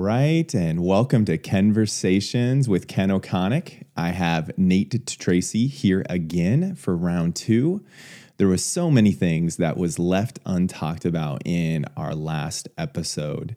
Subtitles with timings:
[0.00, 3.84] right, and welcome to Kenversations with Ken O'Connick.
[3.98, 7.84] I have Nate Tracy here again for round two.
[8.38, 13.54] There was so many things that was left untalked about in our last episode.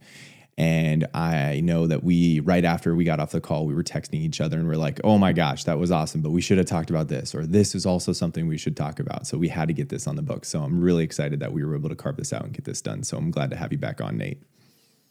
[0.57, 4.19] And I know that we, right after we got off the call, we were texting
[4.19, 6.67] each other and we're like, oh my gosh, that was awesome, but we should have
[6.67, 9.27] talked about this, or this is also something we should talk about.
[9.27, 10.43] So we had to get this on the book.
[10.43, 12.81] So I'm really excited that we were able to carve this out and get this
[12.81, 13.03] done.
[13.03, 14.43] So I'm glad to have you back on, Nate.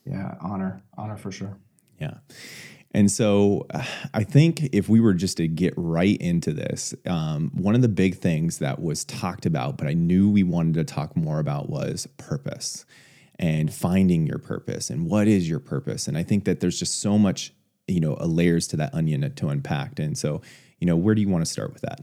[0.05, 1.57] Yeah, honor, honor for sure.
[1.99, 2.15] Yeah.
[2.95, 3.67] And so
[4.15, 7.89] I think if we were just to get right into this, um, one of the
[7.89, 11.69] big things that was talked about, but I knew we wanted to talk more about
[11.69, 12.85] was purpose
[13.39, 16.07] and finding your purpose and what is your purpose.
[16.07, 17.53] And I think that there's just so much,
[17.89, 19.99] you know, layers to that onion to unpack.
[19.99, 20.43] And so,
[20.79, 22.01] you know, where do you want to start with that?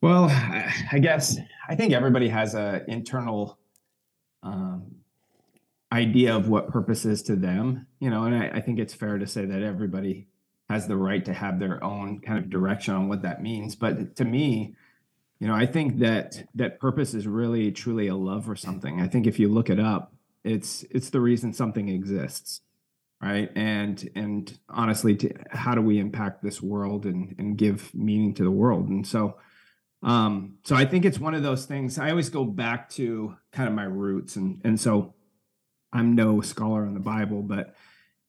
[0.00, 0.24] Well,
[0.92, 3.58] I guess I think everybody has a internal
[4.42, 4.99] um,
[5.92, 9.18] idea of what purpose is to them, you know, and I, I, think it's fair
[9.18, 10.28] to say that everybody
[10.68, 13.74] has the right to have their own kind of direction on what that means.
[13.74, 14.76] But to me,
[15.40, 19.00] you know, I think that that purpose is really truly a love for something.
[19.00, 20.12] I think if you look it up,
[20.44, 22.60] it's it's the reason something exists,
[23.20, 23.50] right?
[23.56, 28.44] And and honestly, to, how do we impact this world and and give meaning to
[28.44, 28.88] the world?
[28.88, 29.36] And so.
[30.02, 31.98] Um, so I think it's one of those things.
[31.98, 35.12] I always go back to kind of my roots, and and so
[35.92, 37.74] I'm no scholar on the Bible, but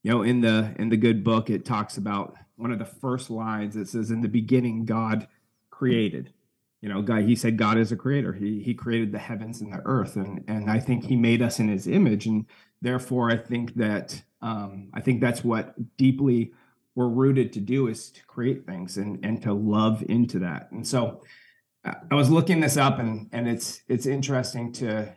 [0.03, 3.29] you know, in the in the good book, it talks about one of the first
[3.29, 3.75] lines.
[3.75, 5.27] It says, "In the beginning, God
[5.69, 6.33] created."
[6.81, 7.23] You know, God.
[7.23, 8.33] He said, "God is a creator.
[8.33, 11.59] He He created the heavens and the earth, and and I think He made us
[11.59, 12.45] in His image, and
[12.81, 16.53] therefore, I think that um, I think that's what deeply
[16.95, 20.71] we're rooted to do is to create things and and to love into that.
[20.71, 21.21] And so,
[21.83, 25.13] I was looking this up, and and it's it's interesting to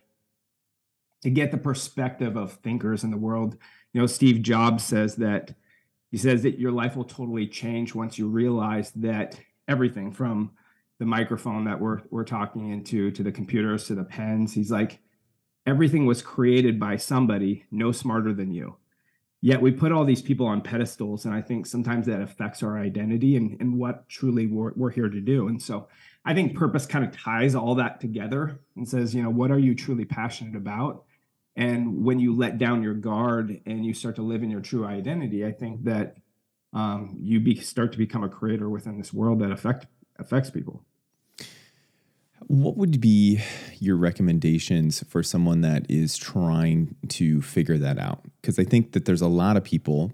[1.24, 3.56] to get the perspective of thinkers in the world.
[3.92, 5.54] You know, Steve Jobs says that
[6.10, 10.52] he says that your life will totally change once you realize that everything from
[11.00, 15.00] the microphone that we're we're talking into to the computers to the pens, he's like
[15.66, 18.76] everything was created by somebody no smarter than you.
[19.40, 22.78] Yet we put all these people on pedestals, and I think sometimes that affects our
[22.78, 25.48] identity and, and what truly we're, we're here to do.
[25.48, 25.88] And so
[26.24, 29.58] I think purpose kind of ties all that together and says, you know, what are
[29.58, 31.04] you truly passionate about?
[31.56, 34.84] And when you let down your guard and you start to live in your true
[34.84, 36.16] identity, I think that
[36.72, 39.86] um, you be, start to become a creator within this world that affect
[40.18, 40.84] affects people.
[42.46, 43.40] What would be
[43.78, 48.24] your recommendations for someone that is trying to figure that out?
[48.40, 50.12] Because I think that there's a lot of people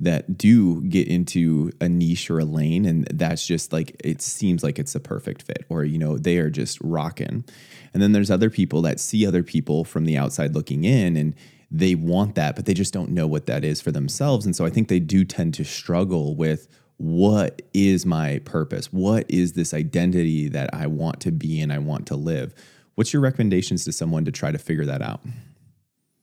[0.00, 4.64] that do get into a niche or a lane and that's just like it seems
[4.64, 7.44] like it's a perfect fit or you know they are just rocking
[7.92, 11.34] and then there's other people that see other people from the outside looking in and
[11.70, 14.44] they want that but they just don't know what that is for themselves.
[14.44, 18.92] And so i think they do tend to struggle with what is my purpose?
[18.92, 22.52] What is this identity that i want to be and i want to live?
[22.96, 25.20] What's your recommendations to someone to try to figure that out?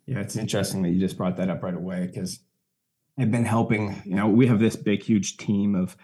[0.05, 2.39] Yeah it's interesting that you just brought that up right away because
[3.17, 4.01] have been helping.
[4.05, 5.95] You know, we have this big, huge team of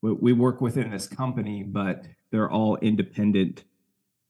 [0.00, 3.64] we work within this company, but they're all independent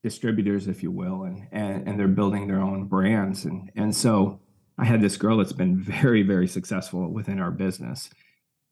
[0.01, 3.45] distributors, if you will, and and, and they're building their own brands.
[3.45, 4.39] And and so
[4.79, 8.09] I had this girl that's been very, very successful within our business.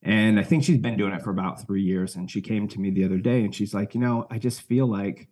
[0.01, 2.15] And I think she's been doing it for about three years.
[2.15, 4.61] And she came to me the other day and she's like, you know, I just
[4.61, 5.27] feel like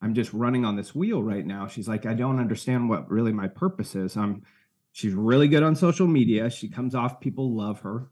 [0.00, 1.66] I'm just running on this wheel right now.
[1.66, 4.16] She's like, I don't understand what really my purpose is.
[4.16, 4.42] I'm
[5.00, 6.50] She's really good on social media.
[6.50, 8.10] She comes off, people love her.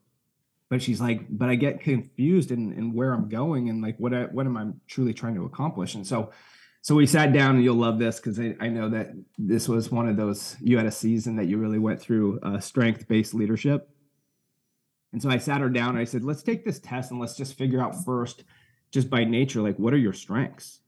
[0.70, 4.14] But she's like, but I get confused in, in where I'm going and like what
[4.14, 5.94] I, what am I truly trying to accomplish?
[5.94, 6.30] And so
[6.80, 9.90] so we sat down and you'll love this because I, I, know that this was
[9.90, 13.34] one of those you had a season that you really went through uh, strength based
[13.34, 13.90] leadership
[15.12, 17.36] and so i sat her down and i said let's take this test and let's
[17.36, 18.44] just figure out first
[18.90, 20.80] just by nature like what are your strengths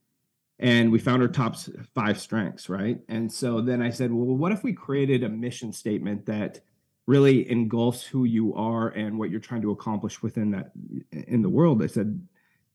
[0.61, 1.57] and we found our top
[1.95, 3.01] five strengths right?
[3.09, 6.61] And so then i said well what if we created a mission statement that
[7.07, 10.71] really engulfs who you are and what you're trying to accomplish within that
[11.11, 11.83] in the world?
[11.83, 12.21] I said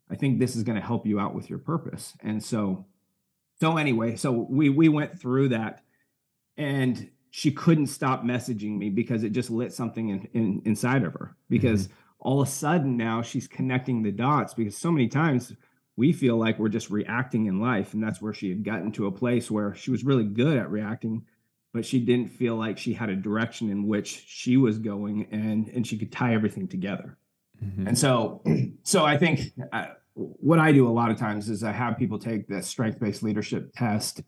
[0.10, 2.14] i think this is going to help you out with your purpose.
[2.22, 2.86] And so
[3.62, 5.81] so anyway so we we went through that
[6.58, 11.12] and she couldn't stop messaging me because it just lit something in, in inside of
[11.14, 11.98] her because mm-hmm.
[12.20, 15.54] all of a sudden now she's connecting the dots because so many times
[15.97, 17.94] we feel like we're just reacting in life.
[17.94, 20.69] And that's where she had gotten to a place where she was really good at
[20.69, 21.25] reacting,
[21.74, 25.69] but she didn't feel like she had a direction in which she was going and,
[25.69, 27.18] and she could tie everything together.
[27.63, 27.88] Mm-hmm.
[27.88, 28.44] And so,
[28.83, 32.19] so I think uh, what I do a lot of times is I have people
[32.19, 34.21] take the strength based leadership test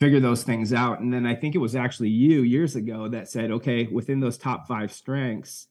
[0.00, 1.00] figure those things out.
[1.00, 4.36] And then I think it was actually you years ago that said, okay, within those
[4.36, 5.68] top five strengths,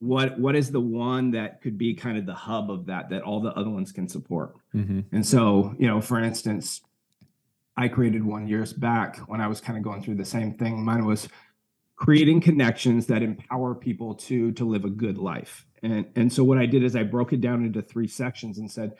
[0.00, 3.22] what what is the one that could be kind of the hub of that that
[3.22, 4.56] all the other ones can support?
[4.74, 5.00] Mm-hmm.
[5.12, 6.80] And so, you know, for instance,
[7.76, 10.82] I created one years back when I was kind of going through the same thing.
[10.82, 11.28] Mine was
[11.96, 15.66] creating connections that empower people to to live a good life.
[15.82, 18.70] And and so what I did is I broke it down into three sections and
[18.70, 18.94] said,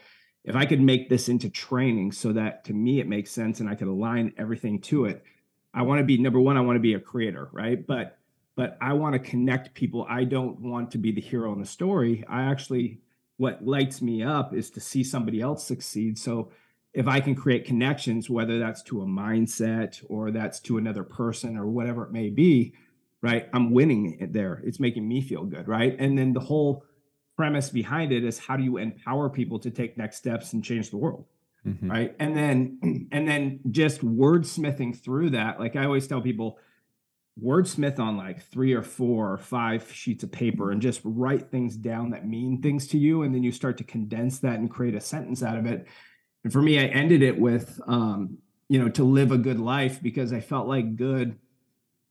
[0.44, 3.70] if I could make this into training so that to me it makes sense and
[3.70, 5.25] I could align everything to it,
[5.73, 7.87] I want to be number one, I want to be a creator, right?
[7.87, 8.19] But
[8.56, 10.06] but I want to connect people.
[10.08, 12.25] I don't want to be the hero in the story.
[12.29, 13.00] I actually
[13.41, 16.19] what lights me up is to see somebody else succeed.
[16.19, 16.50] So
[16.93, 21.56] if I can create connections, whether that's to a mindset or that's to another person
[21.56, 22.75] or whatever it may be,
[23.23, 23.49] right?
[23.55, 24.61] I'm winning it there.
[24.62, 25.96] It's making me feel good, right?
[25.99, 26.85] And then the whole
[27.35, 30.91] premise behind it is how do you empower people to take next steps and change
[30.91, 31.25] the world?
[31.67, 31.91] Mm-hmm.
[31.91, 32.17] Right.
[32.19, 35.58] And then and then just wordsmithing through that.
[35.58, 36.58] Like I always tell people,
[37.43, 41.77] wordsmith on like three or four or five sheets of paper and just write things
[41.77, 43.23] down that mean things to you.
[43.23, 45.87] And then you start to condense that and create a sentence out of it.
[46.45, 48.39] And for me, I ended it with um,
[48.69, 51.39] you know, to live a good life because I felt like good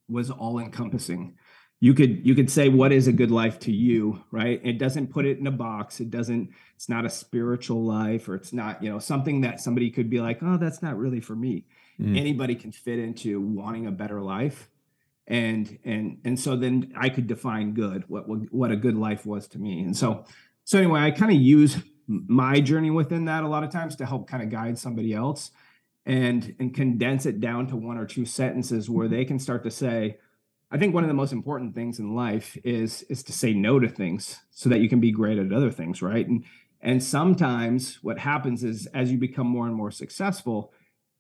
[0.08, 1.38] was all encompassing
[1.80, 5.08] you could you could say what is a good life to you right it doesn't
[5.08, 8.82] put it in a box it doesn't it's not a spiritual life or it's not
[8.84, 11.66] you know something that somebody could be like oh that's not really for me
[12.00, 12.18] mm.
[12.18, 14.70] anybody can fit into wanting a better life
[15.30, 19.48] and and and so then i could define good what what a good life was
[19.48, 20.26] to me and so
[20.66, 21.78] so anyway i kind of use
[22.08, 25.52] my journey within that a lot of times to help kind of guide somebody else
[26.06, 29.16] and and condense it down to one or two sentences where mm-hmm.
[29.16, 30.18] they can start to say
[30.72, 33.80] I think one of the most important things in life is is to say no
[33.80, 36.28] to things so that you can be great at other things, right?
[36.28, 36.44] And
[36.82, 40.72] and sometimes what happens is as you become more and more successful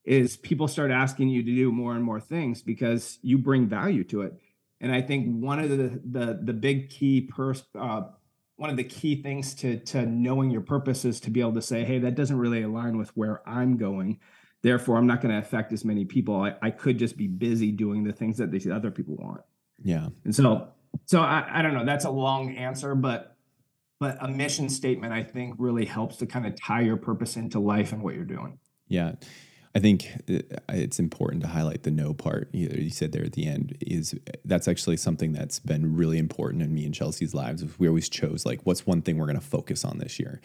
[0.09, 4.03] is people start asking you to do more and more things because you bring value
[4.05, 4.33] to it.
[4.81, 8.01] And I think one of the the the big key pers- uh,
[8.55, 11.61] one of the key things to to knowing your purpose is to be able to
[11.61, 14.19] say, hey, that doesn't really align with where I'm going
[14.61, 16.41] Therefore, I'm not going to affect as many people.
[16.41, 19.41] I, I could just be busy doing the things that these other people want.
[19.81, 20.09] Yeah.
[20.25, 20.67] And so,
[21.05, 21.85] so I, I don't know.
[21.85, 23.35] That's a long answer, but
[24.01, 27.59] but a mission statement I think really helps to kind of tie your purpose into
[27.59, 28.57] life and what you're doing.
[28.87, 29.13] Yeah.
[29.75, 30.39] I think uh,
[30.69, 32.49] it's important to highlight the no part.
[32.53, 36.73] You said there at the end is that's actually something that's been really important in
[36.73, 37.63] me and Chelsea's lives.
[37.77, 40.41] We always chose like, what's one thing we're going to focus on this year?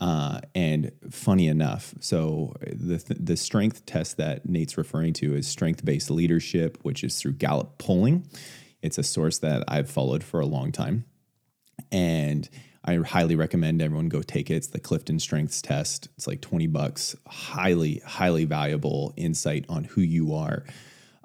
[0.00, 5.84] Uh, and funny enough, so the the strength test that Nate's referring to is strength
[5.84, 8.26] based leadership, which is through Gallup polling.
[8.82, 11.04] It's a source that I've followed for a long time,
[11.92, 12.48] and
[12.84, 14.54] I highly recommend everyone go take it.
[14.54, 16.08] It's the Clifton Strengths Test.
[16.16, 17.14] It's like twenty bucks.
[17.26, 20.64] Highly, highly valuable insight on who you are.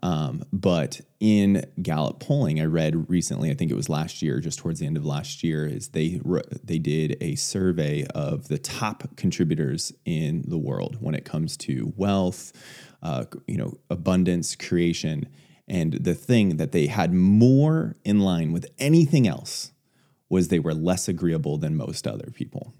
[0.04, 4.60] Um, but in Gallup polling, I read recently, I think it was last year, just
[4.60, 6.22] towards the end of last year, is they
[6.64, 11.94] they did a survey of the top contributors in the world when it comes to
[11.96, 12.52] wealth,
[13.02, 15.28] uh, you know, abundance, creation,
[15.68, 19.72] and the thing that they had more in line with anything else
[20.30, 22.74] was they were less agreeable than most other people.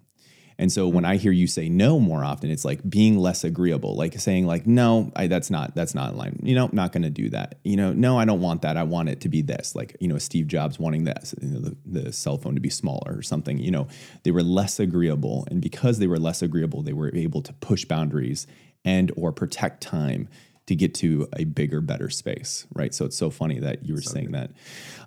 [0.58, 3.96] And so when I hear you say no more often, it's like being less agreeable,
[3.96, 6.40] like saying like, no, I, that's not, that's not in line.
[6.44, 7.60] You know, not going to do that.
[7.66, 8.78] You know, no, I don't want that.
[8.78, 9.76] I want it to be this.
[9.76, 12.70] Like, you know, Steve Jobs wanting that, you know, the, the cell phone to be
[12.70, 13.60] smaller or something.
[13.60, 13.88] You know,
[14.24, 17.84] they were less agreeable, and because they were less agreeable, they were able to push
[17.84, 18.48] boundaries
[18.86, 20.30] and or protect time
[20.68, 22.66] to get to a bigger, better space.
[22.74, 22.94] Right.
[22.94, 24.36] So it's so funny that you were so saying good.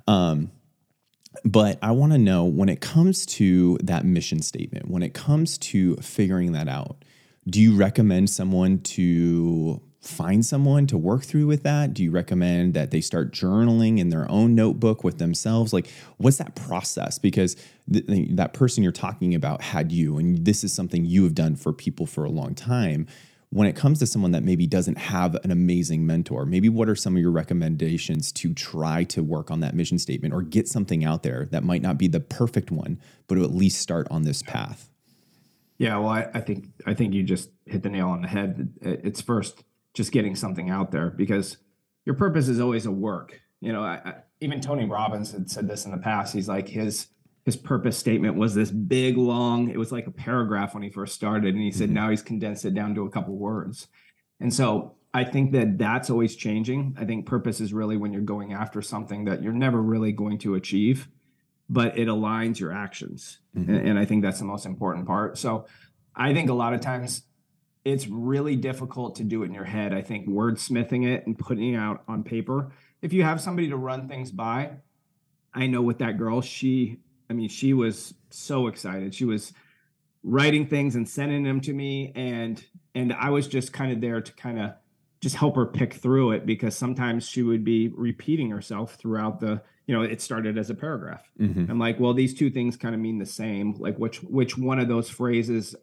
[0.06, 0.12] that.
[0.12, 0.50] Um,
[1.44, 5.58] but I want to know when it comes to that mission statement, when it comes
[5.58, 7.04] to figuring that out,
[7.48, 11.92] do you recommend someone to find someone to work through with that?
[11.92, 15.72] Do you recommend that they start journaling in their own notebook with themselves?
[15.72, 17.18] Like, what's that process?
[17.18, 17.56] Because
[17.92, 18.04] th-
[18.36, 21.72] that person you're talking about had you, and this is something you have done for
[21.72, 23.06] people for a long time
[23.50, 26.94] when it comes to someone that maybe doesn't have an amazing mentor, maybe what are
[26.94, 31.04] some of your recommendations to try to work on that mission statement or get something
[31.04, 34.22] out there that might not be the perfect one, but to at least start on
[34.22, 34.90] this path?
[35.78, 38.74] Yeah, well, I, I think I think you just hit the nail on the head.
[38.82, 39.62] It's first
[39.94, 41.56] just getting something out there because
[42.04, 43.40] your purpose is always a work.
[43.60, 46.34] You know, I, I, even Tony Robbins had said this in the past.
[46.34, 47.06] He's like his
[47.48, 51.14] his purpose statement was this big long it was like a paragraph when he first
[51.14, 51.94] started and he said mm-hmm.
[51.94, 53.88] now he's condensed it down to a couple words
[54.38, 58.20] and so i think that that's always changing i think purpose is really when you're
[58.20, 61.08] going after something that you're never really going to achieve
[61.70, 63.72] but it aligns your actions mm-hmm.
[63.72, 65.64] and, and i think that's the most important part so
[66.14, 67.22] i think a lot of times
[67.84, 69.94] it's really difficult to do it in your head.
[69.94, 72.72] I think wordsmithing it and putting it out on paper.
[73.00, 74.72] If you have somebody to run things by,
[75.54, 76.98] I know with that girl, she,
[77.30, 79.14] I mean, she was so excited.
[79.14, 79.52] She was
[80.22, 82.62] writing things and sending them to me, and
[82.94, 84.72] and I was just kind of there to kind of
[85.20, 89.60] just help her pick through it because sometimes she would be repeating herself throughout the
[89.86, 91.28] you know it started as a paragraph.
[91.40, 91.70] Mm-hmm.
[91.70, 93.74] i'm like well these two things kind of mean the same.
[93.78, 95.74] Like which which one of those phrases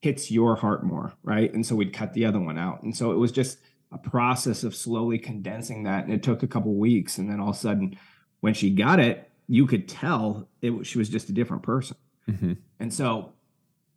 [0.00, 1.52] hits your heart more right?
[1.52, 2.82] And so we'd cut the other one out.
[2.82, 3.58] And so it was just
[3.90, 7.18] a process of slowly condensing that and it took a couple weeks.
[7.18, 7.98] And then all of a sudden
[8.40, 11.96] when she got it you could tell it she was just a different person.
[12.28, 12.52] Mm-hmm.
[12.78, 13.32] and so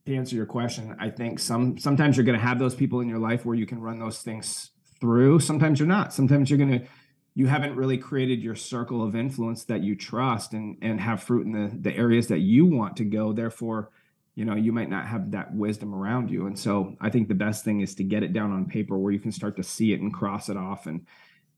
[0.05, 3.10] to answer your question i think some sometimes you're going to have those people in
[3.10, 5.39] your life where you can run those things through.
[5.39, 6.13] Sometimes you're not.
[6.13, 6.86] Sometimes you're going to
[7.34, 11.46] you haven't really created your circle of influence that you trust and and have fruit
[11.46, 13.34] in the the areas that you want to go.
[13.34, 13.89] Therefore
[14.36, 16.46] you know you might not have that wisdom around you.
[16.46, 19.12] And so i think the best thing is to get it down on paper where
[19.12, 21.05] you can start to see it and cross it off and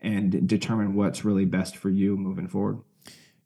[0.02, 2.80] and determine what's really best for you moving forward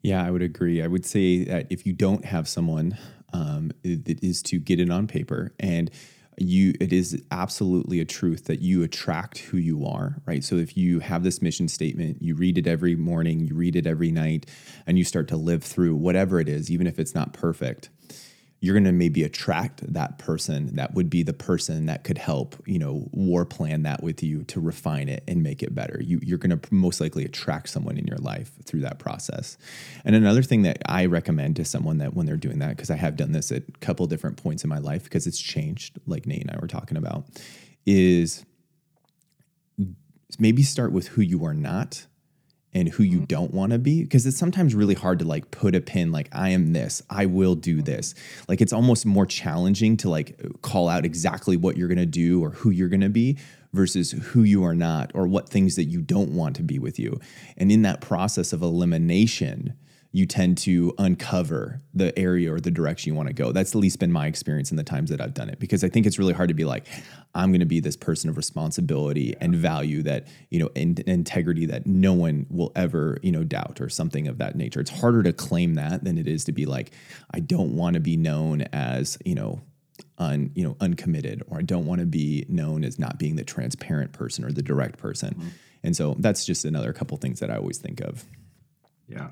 [0.02, 0.82] yeah i would agree.
[0.82, 2.98] I would say that if you don't have someone
[3.34, 5.54] um, it is to get it on paper.
[5.60, 5.92] And
[6.40, 10.44] you it is absolutely a truth that you attract who you are right?
[10.44, 13.88] So if you have this mission statement you read it every morning you read it
[13.88, 14.46] every night
[14.86, 17.90] and you start to live through whatever it is even if it's not perfect
[18.60, 22.56] you're going to maybe attract that person that would be the person that could help
[22.66, 26.02] you know war plan that with you to refine it and make it better.
[26.02, 29.58] You, you're going to most likely attract someone in your life through that process.
[30.06, 32.96] And another thing that i recommend to someone that when they're doing that because i
[32.96, 36.26] have done this at a couple different points in my life because it's changed like
[36.26, 37.26] nate and i were talking about
[37.86, 38.46] is
[40.40, 42.06] maybe start with who you are not
[42.78, 43.26] and who you mm-hmm.
[43.26, 46.30] don't want to be because it's sometimes really hard to like put a pin like
[46.32, 48.16] i am this i will do this.
[48.48, 52.44] Like it's almost more challenging to like call out exactly what you're going to do
[52.44, 53.38] or who you're going to be
[53.74, 56.98] versus who you are not or what things that you don't want to be with
[56.98, 57.20] you.
[57.58, 59.74] And in that process of elimination
[60.12, 63.52] you tend to uncover the area or the direction you want to go.
[63.52, 65.90] That's at least been my experience in the times that I've done it because I
[65.90, 66.88] think it's really hard to be like,
[67.36, 71.66] I'm going to be this person of responsibility and value that, you know, in, integrity
[71.68, 74.80] that no one will ever, you know, doubt or something of that nature.
[74.80, 76.92] It's harder to claim that than it is to be like,
[77.32, 79.62] I don't want to be known as, you know,
[80.18, 83.44] un, you know, uncommitted or I don't want to be known as not being the
[83.44, 85.34] transparent person or the direct person.
[85.34, 85.48] Mm-hmm.
[85.84, 88.26] And so that's just another couple things that I always think of.
[89.08, 89.30] Yeah.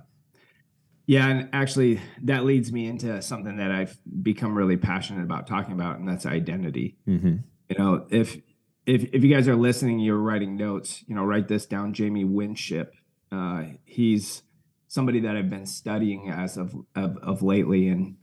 [1.08, 5.74] Yeah, and actually, that leads me into something that I've become really passionate about talking
[5.74, 6.98] about, and that's identity.
[7.08, 7.36] Mm-hmm.
[7.70, 8.38] You know, if
[8.86, 11.04] if if you guys are listening, you're writing notes.
[11.08, 11.94] You know, write this down.
[11.94, 12.96] Jamie Winship.
[13.32, 14.44] Uh, he's
[14.88, 18.18] somebody that I've been studying as of of, of lately, and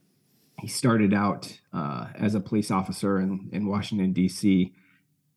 [0.58, 4.72] he started out uh, as a police officer in in Washington D.C.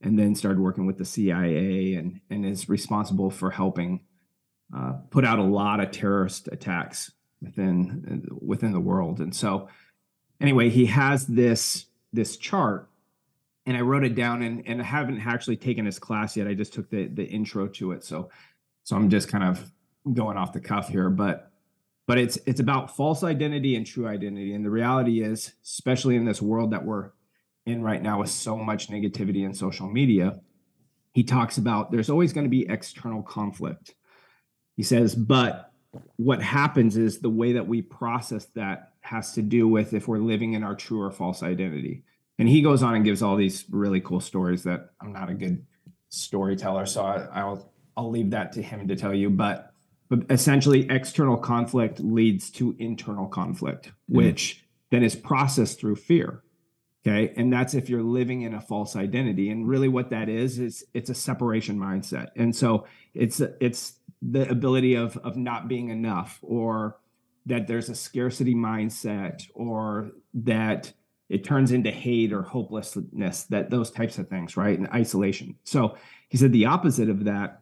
[0.02, 4.02] and then started working with the CIA, and and is responsible for helping
[4.76, 7.12] uh, put out a lot of terrorist attacks
[7.42, 9.20] within within the world.
[9.20, 9.70] And so,
[10.40, 12.90] anyway, he has this this chart,
[13.66, 16.48] and I wrote it down, and and I haven't actually taken his class yet.
[16.48, 18.30] I just took the the intro to it, so
[18.84, 19.72] so I'm just kind of
[20.14, 21.52] going off the cuff here, but
[22.08, 24.54] but it's it's about false identity and true identity.
[24.54, 27.12] And the reality is, especially in this world that we're
[27.66, 30.40] in right now with so much negativity in social media,
[31.14, 33.96] he talks about there's always going to be external conflict.
[34.76, 35.72] He says, but
[36.18, 40.20] what happens is the way that we process that has to do with if we're
[40.20, 42.04] living in our true or false identity.
[42.38, 45.34] And he goes on and gives all these really cool stories that I'm not a
[45.34, 45.66] good
[46.10, 49.30] storyteller, so I, will I'll leave that to him to tell you.
[49.30, 49.72] But
[50.10, 54.18] but essentially, external conflict leads to internal conflict, mm-hmm.
[54.18, 56.44] which then is processed through fear.
[57.08, 59.50] Okay, and that's if you're living in a false identity.
[59.50, 62.30] And really, what that is is it's a separation mindset.
[62.36, 66.98] And so it's it's the ability of of not being enough or
[67.46, 70.92] that there's a scarcity mindset or that
[71.30, 74.78] it turns into hate or hopelessness that those types of things right?
[74.78, 75.56] And isolation.
[75.64, 75.98] So
[76.30, 77.62] he said the opposite of that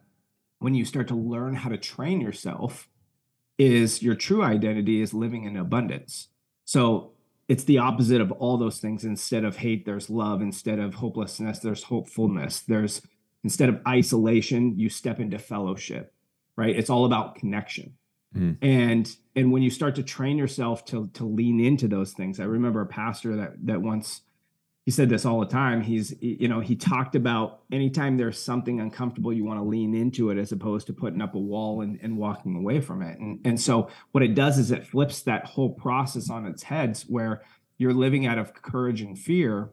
[0.58, 2.88] when you start to learn how to train yourself
[3.58, 6.28] is your true identity is living in abundance.
[6.64, 7.12] So
[7.48, 9.04] it's the opposite of all those things.
[9.04, 10.40] Instead of hate there's love.
[10.40, 12.60] Instead of hopelessness there's hopefulness.
[12.60, 13.02] There's
[13.42, 16.13] instead of isolation you step into fellowship
[16.56, 16.74] right?
[16.76, 17.94] It's all about connection.
[18.36, 18.58] Mm.
[18.62, 22.44] And and when you start to train yourself to to lean into those things, I
[22.44, 24.22] remember a pastor that that once
[24.84, 25.80] he said this all the time.
[25.80, 30.30] He's you know he talked about anytime there's something uncomfortable, you want to lean into
[30.30, 33.18] it as opposed to putting up a wall and, and walking away from it.
[33.18, 37.04] And and so what it does is it flips that whole process on its heads
[37.08, 37.42] where
[37.78, 39.70] you're living out of courage and fear,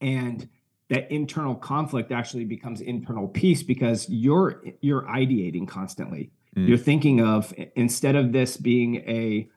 [0.00, 0.48] and
[0.90, 6.30] that internal conflict actually becomes internal peace because you're you're ideating constantly.
[6.56, 6.68] Mm.
[6.68, 9.48] You're thinking of instead of this being a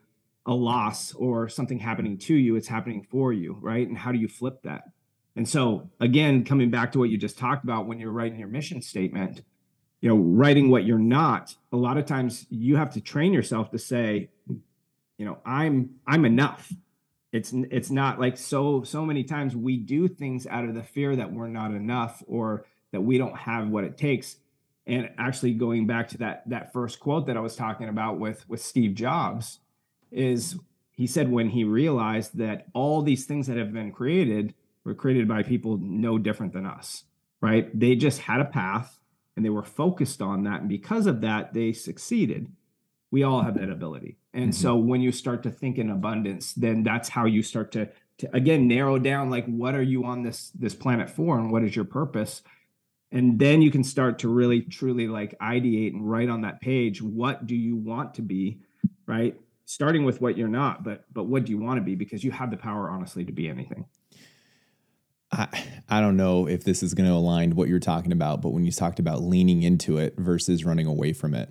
[0.46, 3.88] a loss or something happening to you, it's happening for you, right?
[3.88, 4.84] And how do you flip that?
[5.36, 8.48] And so again, coming back to what you just talked about when you're writing your
[8.48, 9.42] mission statement,
[10.02, 13.72] you know, writing what you're not, a lot of times you have to train yourself
[13.72, 14.30] to say,
[15.18, 16.72] you know, I'm I'm enough.
[17.34, 21.16] It's it's not like so so many times we do things out of the fear
[21.16, 24.38] that we're not enough or that we don't have what it takes.
[24.86, 28.48] And actually going back to that that first quote that I was talking about with
[28.48, 29.60] with Steve Jobs
[30.12, 30.60] is
[30.92, 35.28] he said when he realized that all these things that have been created were created
[35.28, 37.06] by people no different than us,
[37.42, 37.68] right?
[37.78, 39.00] They just had a path
[39.36, 40.62] and they were focused on that.
[40.62, 42.52] And because of that, they succeeded.
[43.13, 44.17] We all have that ability.
[44.34, 44.60] And mm-hmm.
[44.60, 48.36] so when you start to think in abundance, then that's how you start to, to
[48.36, 51.75] again narrow down like what are you on this this planet for and what is
[51.75, 52.41] your purpose?
[53.12, 57.03] And then you can start to really truly like ideate and write on that page
[57.03, 58.62] what do you want to be,
[59.05, 59.39] right?
[59.65, 62.32] Starting with what you're not, but but what do you want to be because you
[62.32, 63.86] have the power honestly to be anything.
[65.32, 68.50] I, I don't know if this is going to align what you're talking about, but
[68.50, 71.50] when you talked about leaning into it versus running away from it,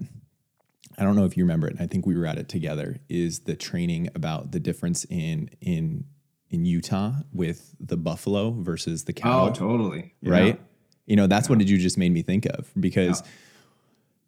[0.99, 1.75] I don't know if you remember it.
[1.75, 2.99] and I think we were at it together.
[3.09, 6.05] Is the training about the difference in in
[6.51, 9.47] in Utah with the buffalo versus the cow?
[9.47, 10.15] Oh, totally.
[10.23, 10.57] Right.
[10.57, 10.63] Yeah.
[11.07, 11.57] You know, that's yeah.
[11.57, 13.23] what you just made me think of because.
[13.23, 13.29] Yeah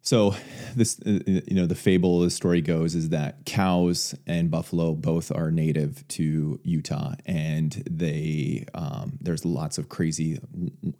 [0.05, 0.35] so
[0.75, 5.31] this, uh, you know, the fable, the story goes is that cows and buffalo both
[5.31, 10.39] are native to Utah, and they um, there's lots of crazy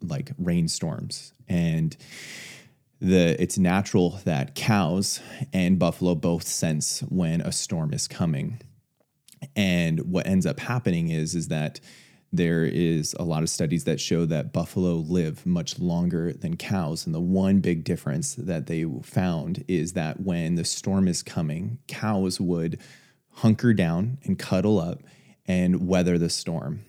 [0.01, 1.95] like rainstorms, and
[3.01, 5.19] the it's natural that cows
[5.51, 8.61] and buffalo both sense when a storm is coming,
[9.55, 11.79] and what ends up happening is is that
[12.31, 17.05] there is a lot of studies that show that buffalo live much longer than cows.
[17.05, 21.79] And the one big difference that they found is that when the storm is coming,
[21.87, 22.79] cows would
[23.29, 25.01] hunker down and cuddle up
[25.47, 26.81] and weather the storm.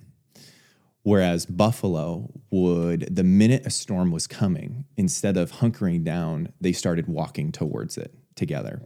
[1.07, 7.07] Whereas buffalo would, the minute a storm was coming, instead of hunkering down, they started
[7.07, 8.83] walking towards it together.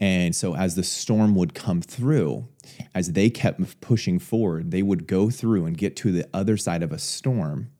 [0.00, 2.48] And so, as the storm would come through,
[2.94, 6.82] as they kept pushing forward, they would go through and get to the other side
[6.82, 7.70] of a storm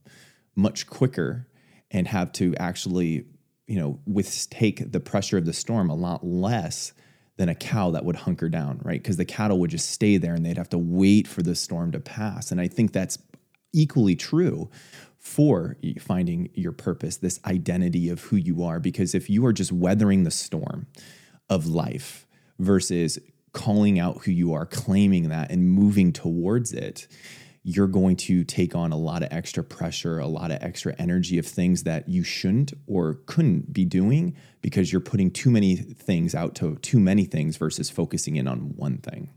[0.55, 1.49] much quicker
[1.91, 3.25] and have to actually,
[3.67, 6.93] you know, withtake the pressure of the storm a lot less
[7.39, 9.03] than a cow that would hunker down, right?
[9.03, 11.93] Because the cattle would just stay there and they'd have to wait for the storm
[11.93, 12.53] to pass.
[12.53, 13.17] And I think that's
[13.75, 14.71] equally true
[15.19, 18.79] for finding your purpose, this identity of who you are.
[18.79, 20.87] Because if you are just weathering the storm,
[21.49, 22.27] of life
[22.59, 23.19] versus
[23.53, 27.07] calling out who you are, claiming that, and moving towards it,
[27.63, 31.39] you're going to take on a lot of extra pressure, a lot of extra energy
[31.39, 36.35] of things that you shouldn't or couldn't be doing because you're putting too many things
[36.35, 39.31] out to too many things versus focusing in on one thing.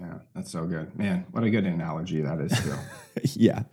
[0.00, 0.96] Yeah, that's so good.
[0.96, 2.74] Man, what a good analogy that is, too.
[3.40, 3.64] yeah.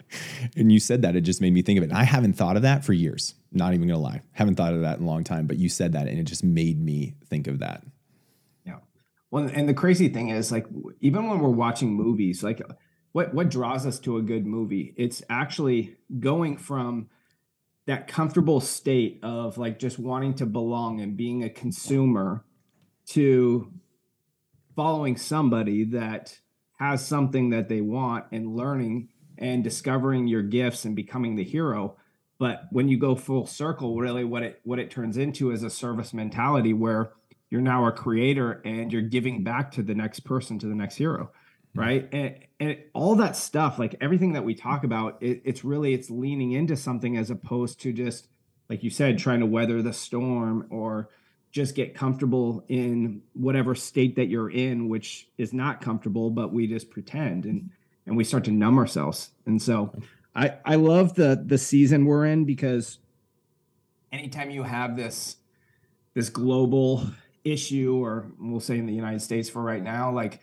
[0.55, 1.93] And you said that, it just made me think of it.
[1.93, 3.35] I haven't thought of that for years.
[3.51, 4.21] Not even gonna lie.
[4.31, 6.43] Haven't thought of that in a long time, but you said that and it just
[6.43, 7.83] made me think of that.
[8.65, 8.79] Yeah.
[9.29, 10.65] Well, and the crazy thing is, like,
[10.99, 12.61] even when we're watching movies, like
[13.15, 14.93] what what draws us to a good movie?
[14.97, 17.07] It's actually going from
[17.85, 22.43] that comfortable state of like just wanting to belong and being a consumer
[23.05, 23.71] to
[24.75, 26.38] following somebody that
[26.77, 31.95] has something that they want and learning and discovering your gifts and becoming the hero.
[32.38, 35.69] But when you go full circle really what it what it turns into is a
[35.69, 37.13] service mentality where
[37.49, 40.95] you're now a creator and you're giving back to the next person to the next
[40.95, 41.31] hero
[41.75, 42.07] right?
[42.13, 46.09] And, and all that stuff like everything that we talk about it, it's really it's
[46.09, 48.27] leaning into something as opposed to just
[48.69, 51.09] like you said trying to weather the storm or
[51.55, 56.67] just get comfortable in whatever state that you're in, which is not comfortable, but we
[56.67, 57.69] just pretend and
[58.05, 59.31] and we start to numb ourselves.
[59.45, 59.97] And so
[60.35, 62.99] I I love the the season we're in because
[64.11, 65.37] anytime you have this
[66.13, 67.07] this global
[67.45, 70.41] issue or we'll say in the United States for right now, like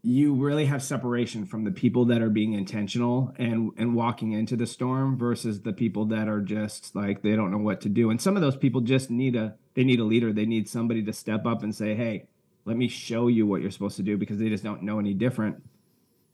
[0.00, 4.56] you really have separation from the people that are being intentional and and walking into
[4.56, 8.08] the storm versus the people that are just like they don't know what to do
[8.08, 11.04] and some of those people just need a they need a leader they need somebody
[11.04, 12.26] to step up and say hey
[12.64, 15.14] let me show you what you're supposed to do because they just don't know any
[15.14, 15.62] different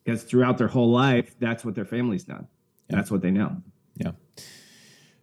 [0.02, 2.46] because throughout their whole life that's what their family's done
[2.88, 2.96] yeah.
[2.96, 3.54] that's what they know
[3.96, 4.12] yeah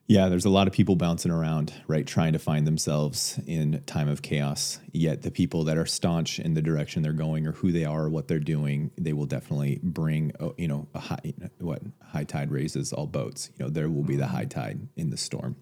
[0.07, 4.09] Yeah, there's a lot of people bouncing around, right, trying to find themselves in time
[4.09, 4.81] of chaos.
[4.91, 8.03] Yet the people that are staunch in the direction they're going, or who they are,
[8.03, 12.25] or what they're doing, they will definitely bring, uh, you know, a high what high
[12.25, 13.51] tide raises all boats.
[13.55, 15.55] You know, there will be the high tide in the storm.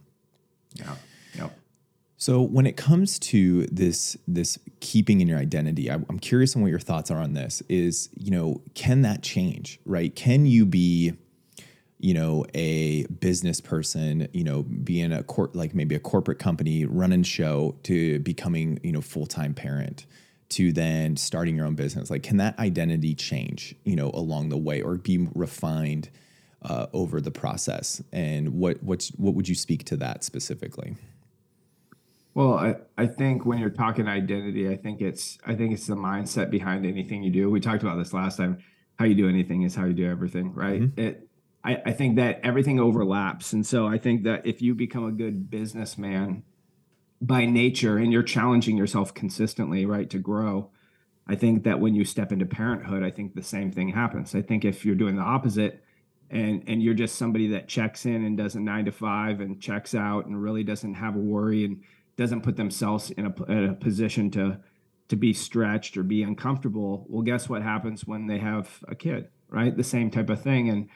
[0.73, 0.95] Yeah.
[1.35, 1.58] Yep.
[2.19, 6.61] So when it comes to this this keeping in your identity, I, I'm curious on
[6.61, 7.63] what your thoughts are on this.
[7.69, 9.79] Is you know, can that change?
[9.85, 10.13] Right?
[10.15, 11.13] Can you be
[12.01, 16.85] you know, a business person, you know, being a court like maybe a corporate company
[16.85, 20.05] running show to becoming, you know, full-time parent
[20.47, 22.09] to then starting your own business.
[22.09, 26.09] Like can that identity change, you know, along the way or be refined
[26.61, 28.01] uh, over the process?
[28.11, 30.95] And what what's what would you speak to that specifically?
[32.33, 35.95] Well, I, I think when you're talking identity, I think it's I think it's the
[35.95, 37.49] mindset behind anything you do.
[37.49, 38.59] We talked about this last time.
[38.97, 40.81] How you do anything is how you do everything, right?
[40.81, 40.99] Mm-hmm.
[40.99, 41.29] It
[41.63, 43.53] I, I think that everything overlaps.
[43.53, 46.43] And so I think that if you become a good businessman
[47.21, 50.71] by nature and you're challenging yourself consistently, right, to grow,
[51.27, 54.33] I think that when you step into parenthood, I think the same thing happens.
[54.33, 55.83] I think if you're doing the opposite
[56.29, 59.59] and and you're just somebody that checks in and does a nine to five and
[59.61, 61.83] checks out and really doesn't have a worry and
[62.19, 64.59] doesn't put themselves in a, in a position to
[65.07, 69.27] to be stretched or be uncomfortable, well, guess what happens when they have a kid,
[69.49, 69.75] right?
[69.75, 70.69] The same type of thing.
[70.69, 70.87] And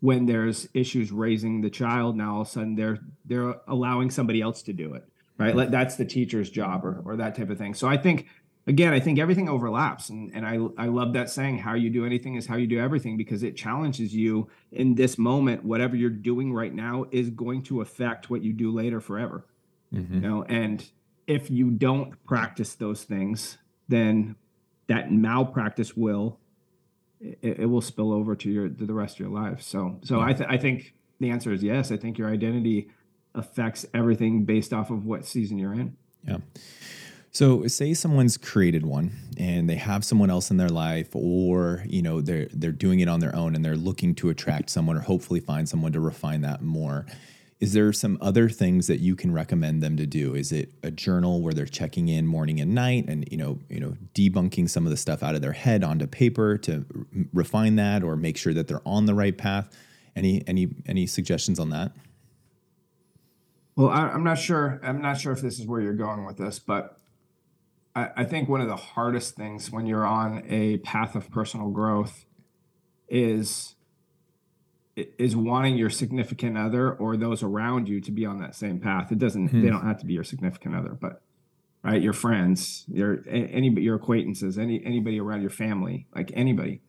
[0.00, 4.40] when there's issues raising the child now all of a sudden they're they're allowing somebody
[4.40, 5.04] else to do it
[5.38, 5.56] right?
[5.56, 7.74] Like that's the teacher's job or, or that type of thing.
[7.74, 8.26] So i think
[8.66, 10.08] again i think everything overlaps.
[10.10, 12.78] And, and I, I love that saying how you do anything is how you do
[12.78, 15.64] everything because it challenges you in this moment.
[15.64, 19.46] Whatever you're doing right now is going to affect what you do later forever
[19.92, 20.14] mm-hmm.
[20.14, 20.90] you know and
[21.26, 24.36] if you don't practice those things then
[24.86, 26.38] that malpractice will
[27.20, 29.62] it, it, will spill over to your to the rest of your life.
[29.62, 30.26] So so yeah.
[30.26, 31.92] I th- I think the answer is yes.
[31.92, 32.88] I think your identity
[33.34, 35.96] affects everything based off of what season you're in.
[36.26, 36.38] Yeah.
[37.32, 42.02] So say someone's created one and they have someone else in their life or you
[42.02, 45.00] know they're they're doing it on their own and they're looking to attract someone or
[45.00, 47.06] hopefully find someone to refine that more
[47.60, 50.34] is there some other things that you can recommend them to do?
[50.34, 53.80] Is it a journal where they're checking in morning and night and you know you
[53.80, 57.76] know debunking some of the stuff out of their head onto paper to r- refine
[57.76, 59.68] that or make sure that they're on the right path?
[60.16, 61.92] Any any any suggestions on that?
[63.76, 66.36] Well I, am not sure i'm not sure if this is where you're going with
[66.36, 67.00] this but
[67.94, 71.70] I, I think one of the hardest things when you're on a path of personal
[71.70, 72.26] growth
[73.08, 73.74] is
[75.18, 79.12] is wanting your significant other or those around you to be on that same path.
[79.12, 79.48] It doesn't.
[79.48, 79.62] Hmm.
[79.62, 81.22] They don't have to be your significant other, but
[81.82, 86.82] right, your friends, your any your acquaintances, any anybody around your family, like anybody.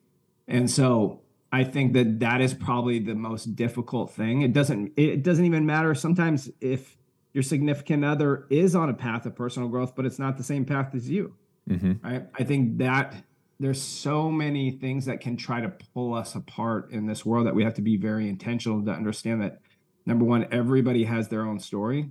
[0.48, 1.22] And so
[1.52, 4.42] I think that that is probably the most difficult thing.
[4.42, 4.94] It doesn't.
[4.96, 6.98] It doesn't even matter sometimes if
[7.34, 10.66] your significant other is on a path of personal growth, but it's not the same
[10.66, 11.36] path as you.
[11.70, 12.06] Mm-hmm.
[12.06, 12.26] Right.
[12.38, 13.24] I think that
[13.62, 17.54] there's so many things that can try to pull us apart in this world that
[17.54, 19.60] we have to be very intentional to understand that
[20.08, 22.10] number one everybody has their own story.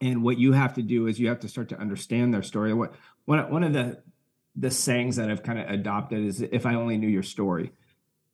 [0.00, 2.72] And what you have to do is you have to start to understand their story.
[2.72, 2.94] What
[3.26, 4.02] one, one of the
[4.58, 7.72] the sayings that i've kind of adopted is if i only knew your story.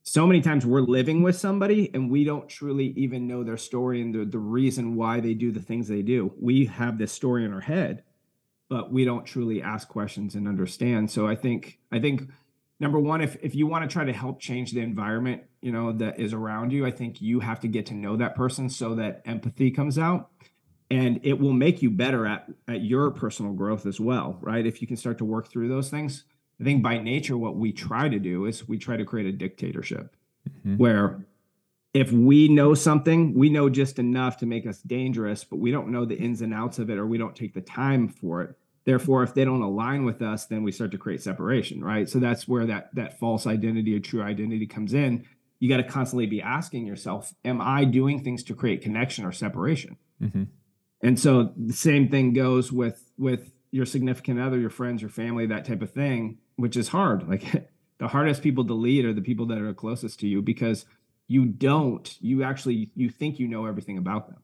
[0.05, 4.01] So many times we're living with somebody and we don't truly even know their story
[4.01, 6.33] and the, the reason why they do the things they do.
[6.41, 8.05] We have this story in our head
[8.73, 11.11] but we don't truly ask questions and understand.
[11.11, 12.23] So I think I think
[12.81, 15.93] number one, if if you want to try to help change the environment, you know,
[15.93, 18.95] that is around you, I think you have to get to know that person so
[18.95, 20.31] that empathy comes out.
[20.91, 24.65] And it will make you better at, at your personal growth as well, right?
[24.65, 26.25] If you can start to work through those things.
[26.59, 29.33] I think by nature, what we try to do is we try to create a
[29.33, 30.17] dictatorship
[30.49, 30.79] mm-hmm.
[30.79, 31.27] where
[31.93, 35.89] if we know something, we know just enough to make us dangerous, but we don't
[35.89, 38.57] know the ins and outs of it or we don't take the time for it.
[38.85, 42.09] Therefore, if they don't align with us, then we start to create separation, right?
[42.09, 45.25] So that's where that that false identity or true identity comes in.
[45.61, 49.31] You got to constantly be asking yourself, am I doing things to create connection or
[49.31, 49.97] separation?
[50.21, 50.45] Mm-hmm.
[51.03, 55.47] And so the same thing goes with with your significant other, your friends, your family,
[55.47, 57.29] that type of thing, which is hard.
[57.29, 60.87] Like the hardest people to lead are the people that are closest to you because
[61.29, 64.43] you don't, you actually you think you know everything about them.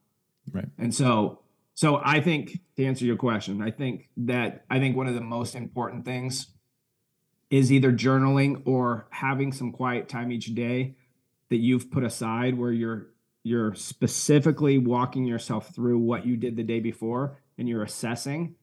[0.52, 0.68] Right.
[0.78, 1.40] And so
[1.78, 5.20] so I think to answer your question, I think that I think one of the
[5.20, 6.48] most important things
[7.50, 10.96] is either journaling or having some quiet time each day
[11.50, 13.10] that you've put aside where you're
[13.44, 18.56] you're specifically walking yourself through what you did the day before and you're assessing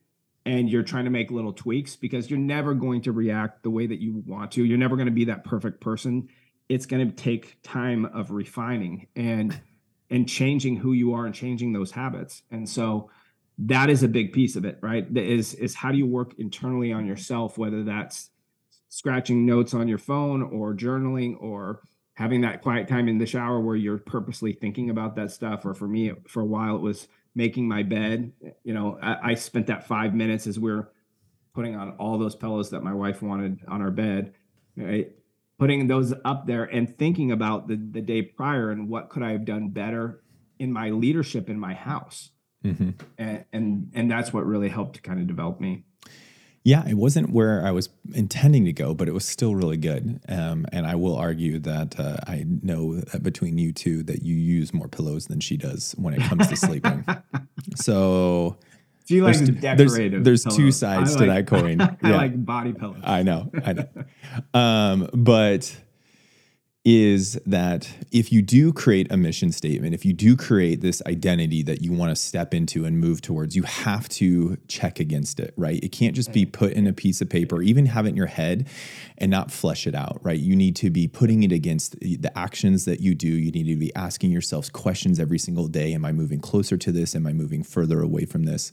[0.45, 3.87] and you're trying to make little tweaks because you're never going to react the way
[3.87, 4.65] that you want to.
[4.65, 6.27] You're never going to be that perfect person.
[6.67, 9.57] It's going to take time of refining and
[10.09, 12.43] and changing who you are and changing those habits.
[12.51, 13.09] And so
[13.57, 15.11] that is a big piece of it, right?
[15.13, 18.29] That is is how do you work internally on yourself, whether that's
[18.89, 21.81] scratching notes on your phone or journaling or
[22.13, 25.65] having that quiet time in the shower where you're purposely thinking about that stuff.
[25.65, 28.31] Or for me, for a while, it was making my bed.
[28.63, 30.87] You know, I, I spent that five minutes as we we're
[31.53, 34.33] putting on all those pillows that my wife wanted on our bed,
[34.75, 35.11] right?
[35.57, 39.31] Putting those up there and thinking about the, the day prior and what could I
[39.31, 40.21] have done better
[40.59, 42.31] in my leadership in my house.
[42.63, 42.89] Mm-hmm.
[43.17, 45.85] And, and and that's what really helped to kind of develop me.
[46.63, 50.19] Yeah, it wasn't where I was intending to go, but it was still really good.
[50.27, 54.33] Um, and I will argue that uh, I know that between you two that you
[54.33, 57.05] use more pillows than she does when it comes to sleeping.
[57.75, 58.57] So
[59.07, 60.23] there's, decorative.
[60.23, 61.81] There's, there's two sides to that coin.
[61.81, 62.17] I yeah.
[62.17, 63.01] like body pillows.
[63.03, 63.87] I know, I know.
[64.53, 65.75] um, but
[66.85, 71.63] is that if you do create a mission statement, if you do create this identity
[71.63, 75.51] that you want to step into and move towards, you have to check against it,
[75.57, 75.83] right?
[75.83, 78.27] It can't just be put in a piece of paper, even have it in your
[78.27, 78.67] head
[79.17, 80.39] and not flesh it out, right?
[80.39, 83.29] You need to be putting it against the actions that you do.
[83.29, 85.91] You need to be asking yourselves questions every single day.
[85.91, 87.15] Am I moving closer to this?
[87.15, 88.71] Am I moving further away from this?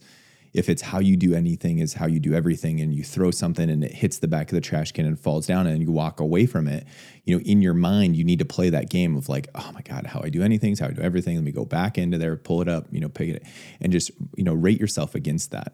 [0.53, 3.69] If it's how you do anything is how you do everything and you throw something
[3.69, 6.19] and it hits the back of the trash can and falls down and you walk
[6.19, 6.85] away from it
[7.25, 9.81] you know in your mind you need to play that game of like oh my
[9.81, 12.17] god how i do anything is how i do everything let me go back into
[12.17, 13.43] there pull it up you know pick it
[13.81, 15.73] and just you know rate yourself against that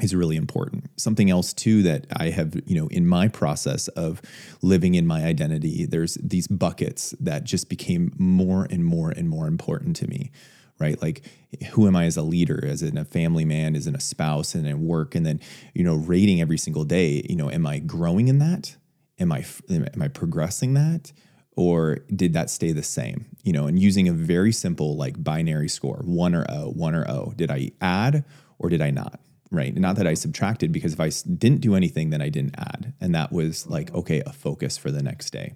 [0.00, 0.90] is really important.
[0.96, 4.20] Something else too that I have, you know, in my process of
[4.60, 9.46] living in my identity, there's these buckets that just became more and more and more
[9.46, 10.32] important to me
[10.78, 11.00] right?
[11.00, 11.24] Like,
[11.72, 14.54] who am I as a leader, as in a family man, as in a spouse,
[14.54, 15.40] and in work, and then
[15.74, 17.24] you know, rating every single day.
[17.28, 18.76] You know, am I growing in that?
[19.18, 21.12] Am I am I progressing that?
[21.56, 23.26] Or did that stay the same?
[23.44, 27.08] You know, and using a very simple like binary score, one or O, one or
[27.08, 27.32] O.
[27.36, 28.24] Did I add
[28.58, 29.20] or did I not?
[29.52, 29.72] Right.
[29.72, 32.92] Not that I subtracted because if I didn't do anything, then I didn't add.
[33.00, 35.54] And that was like, okay, a focus for the next day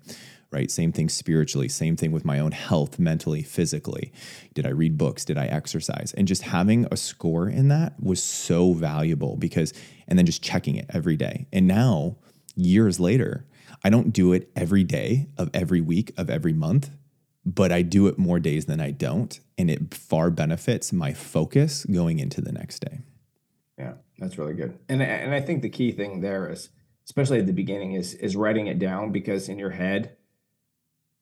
[0.50, 0.70] right?
[0.70, 4.12] Same thing spiritually, same thing with my own health, mentally, physically.
[4.54, 5.24] Did I read books?
[5.24, 6.14] Did I exercise?
[6.16, 9.74] And just having a score in that was so valuable because,
[10.06, 11.46] and then just checking it every day.
[11.52, 12.16] And now,
[12.54, 13.46] years later,
[13.84, 16.90] I don't do it every day of every week of every month,
[17.44, 19.38] but I do it more days than I don't.
[19.56, 23.00] And it far benefits my focus going into the next day.
[23.78, 24.78] Yeah, that's really good.
[24.88, 26.70] And, and I think the key thing there is,
[27.04, 30.16] especially at the beginning, is is writing it down because in your head,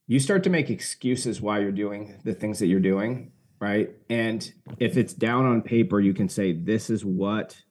[0.07, 3.90] you start to make excuses why you're doing the things that you're doing, right?
[4.09, 7.62] And if it's down on paper, you can say, this is what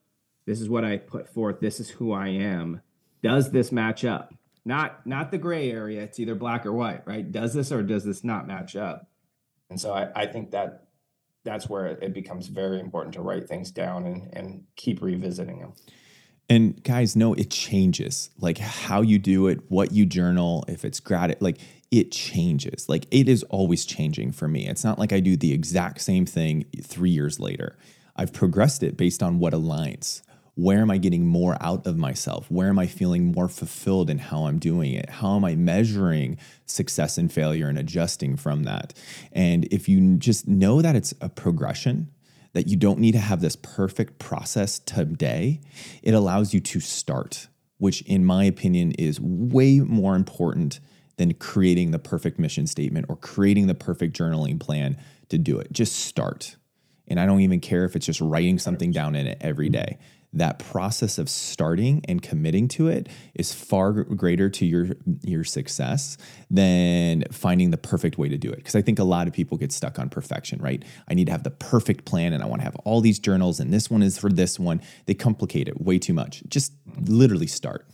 [0.46, 2.80] this is what I put forth, this is who I am.
[3.22, 4.32] Does this match up?
[4.64, 7.30] Not not the gray area, it's either black or white, right?
[7.30, 9.08] Does this or does this not match up?
[9.70, 10.86] And so I, I think that
[11.44, 15.72] that's where it becomes very important to write things down and, and keep revisiting them.
[16.48, 18.30] And guys, know it changes.
[18.38, 21.58] Like how you do it, what you journal, if it's gratitude, like
[21.90, 22.88] it changes.
[22.88, 24.66] Like it is always changing for me.
[24.68, 27.76] It's not like I do the exact same thing three years later.
[28.16, 30.22] I've progressed it based on what aligns.
[30.54, 32.50] Where am I getting more out of myself?
[32.50, 35.10] Where am I feeling more fulfilled in how I'm doing it?
[35.10, 38.94] How am I measuring success and failure and adjusting from that?
[39.32, 42.10] And if you just know that it's a progression,
[42.54, 45.60] that you don't need to have this perfect process today,
[46.02, 50.80] it allows you to start, which, in my opinion, is way more important
[51.16, 54.96] than creating the perfect mission statement or creating the perfect journaling plan
[55.28, 55.72] to do it.
[55.72, 56.56] Just start.
[57.08, 59.98] And I don't even care if it's just writing something down in it every day.
[60.32, 64.88] That process of starting and committing to it is far greater to your
[65.22, 66.18] your success
[66.50, 68.56] than finding the perfect way to do it.
[68.56, 70.84] Because I think a lot of people get stuck on perfection, right?
[71.08, 73.60] I need to have the perfect plan and I want to have all these journals
[73.60, 74.82] and this one is for this one.
[75.06, 76.42] They complicate it way too much.
[76.48, 77.86] Just literally start.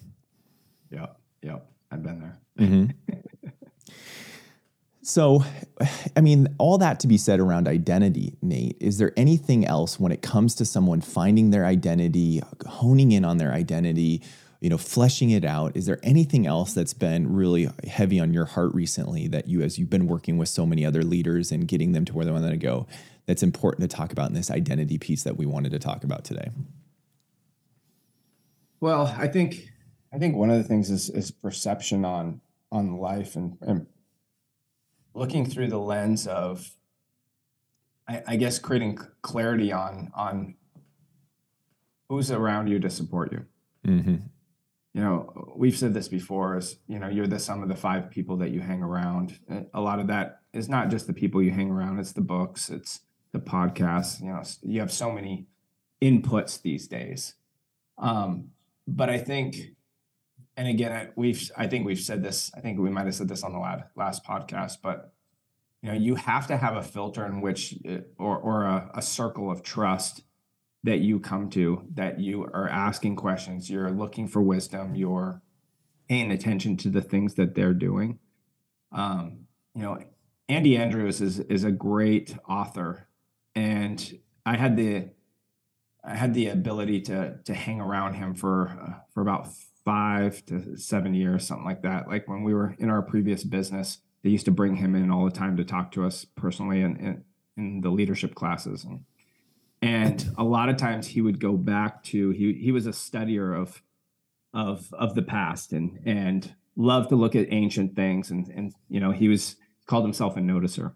[0.90, 1.08] Yeah,
[1.42, 1.58] yeah.
[1.92, 2.38] I've been there.
[2.58, 2.90] Mm-hmm.
[5.02, 5.44] so,
[6.16, 10.12] I mean, all that to be said around identity, Nate, is there anything else when
[10.12, 14.22] it comes to someone finding their identity, honing in on their identity,
[14.60, 15.76] you know, fleshing it out?
[15.76, 19.78] Is there anything else that's been really heavy on your heart recently that you, as
[19.78, 22.48] you've been working with so many other leaders and getting them to where they want
[22.48, 22.86] to go,
[23.26, 26.24] that's important to talk about in this identity piece that we wanted to talk about
[26.24, 26.50] today?
[28.80, 29.71] Well, I think
[30.12, 33.86] I think one of the things is is perception on on life and, and
[35.14, 36.76] looking through the lens of
[38.08, 40.54] I, I guess creating clarity on on
[42.08, 43.46] who's around you to support you.
[43.86, 44.16] Mm-hmm.
[44.94, 48.10] You know, we've said this before: is you know, you're the sum of the five
[48.10, 49.38] people that you hang around.
[49.72, 52.68] A lot of that is not just the people you hang around, it's the books,
[52.68, 53.00] it's
[53.32, 54.20] the podcasts.
[54.20, 55.46] You know, you have so many
[56.02, 57.34] inputs these days.
[57.96, 58.50] Um,
[58.86, 59.56] but I think,
[60.56, 62.50] and again, we've I think we've said this.
[62.54, 65.12] I think we might have said this on the last last podcast, but
[65.82, 69.02] you know, you have to have a filter in which, uh, or or a, a
[69.02, 70.22] circle of trust
[70.84, 75.40] that you come to, that you are asking questions, you're looking for wisdom, you're
[76.08, 78.18] paying attention to the things that they're doing.
[78.90, 79.98] Um, you know,
[80.48, 83.08] Andy Andrews is is a great author,
[83.54, 85.08] and I had the
[86.04, 89.48] I had the ability to to hang around him for uh, for about
[89.84, 92.08] five to seven years, something like that.
[92.08, 95.24] Like when we were in our previous business, they used to bring him in all
[95.24, 97.24] the time to talk to us personally and in,
[97.56, 98.84] in, the leadership classes.
[98.84, 99.04] And,
[99.80, 103.58] and a lot of times he would go back to he he was a studier
[103.60, 103.82] of
[104.54, 109.00] of of the past and and loved to look at ancient things and and you
[109.00, 110.94] know he was called himself a noticer.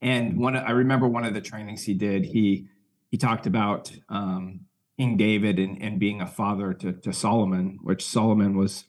[0.00, 2.68] And one I remember one of the trainings he did he
[3.10, 4.60] he talked about um,
[4.98, 8.84] King David and, and being a father to, to Solomon, which Solomon was,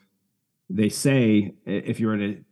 [0.70, 2.44] they say, if you were to,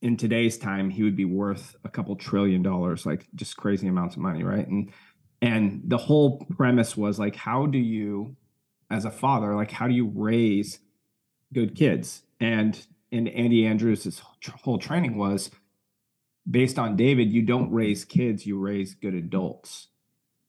[0.00, 4.16] in today's time, he would be worth a couple trillion dollars, like just crazy amounts
[4.16, 4.66] of money, right?
[4.66, 4.92] And
[5.40, 8.36] and the whole premise was like, how do you,
[8.90, 10.78] as a father, like how do you raise
[11.52, 12.22] good kids?
[12.40, 14.22] And and Andy Andrews'
[14.62, 15.50] whole training was
[16.48, 17.32] based on David.
[17.32, 19.88] You don't raise kids, you raise good adults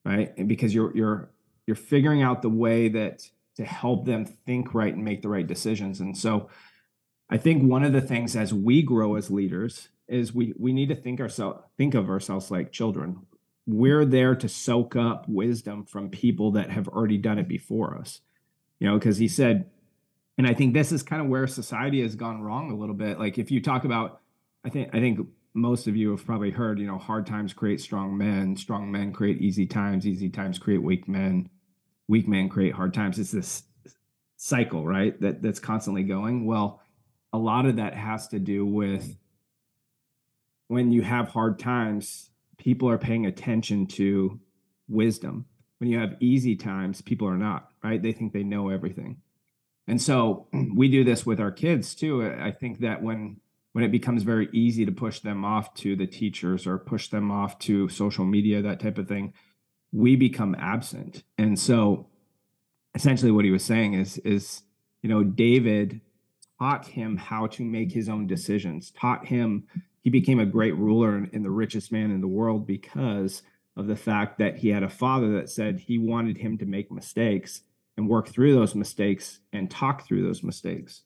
[0.06, 0.34] right?
[0.38, 1.32] And because you're you're
[1.66, 5.46] you're figuring out the way that to help them think right and make the right
[5.46, 6.00] decisions.
[6.00, 6.50] And so
[7.30, 10.90] I think one of the things as we grow as leaders is we we need
[10.90, 13.26] to think ourselves think of ourselves like children.
[13.66, 18.20] We're there to soak up wisdom from people that have already done it before us.
[18.80, 19.70] You know, because he said,
[20.38, 23.20] and I think this is kind of where society has gone wrong a little bit.
[23.20, 24.20] Like if you talk about,
[24.66, 27.80] I think I think most of you have probably heard, you know, hard times create
[27.80, 31.50] strong men, strong men create easy times, easy times create weak men,
[32.08, 33.20] weak men create hard times.
[33.20, 33.64] It's this
[34.38, 35.20] cycle, right?
[35.22, 36.46] That that's constantly going.
[36.46, 36.82] Well,
[37.32, 39.16] a lot of that has to do with
[40.68, 44.40] when you have hard times, people are paying attention to
[44.88, 45.46] wisdom.
[45.80, 48.02] When you have easy times, people are not, right?
[48.02, 49.18] They think they know everything.
[49.88, 52.24] And so we do this with our kids too.
[52.24, 53.40] I think that when
[53.74, 57.32] when it becomes very easy to push them off to the teachers or push them
[57.32, 59.34] off to social media, that type of thing,
[59.94, 61.24] we become absent.
[61.38, 62.08] And so
[62.96, 64.64] essentially what he was saying is is
[65.02, 66.02] you know David
[66.60, 69.68] taught him how to make his own decisions, taught him
[70.02, 73.42] he became a great ruler and the richest man in the world because
[73.78, 76.92] of the fact that he had a father that said he wanted him to make
[76.92, 77.62] mistakes
[77.96, 81.04] and work through those mistakes and talk through those mistakes.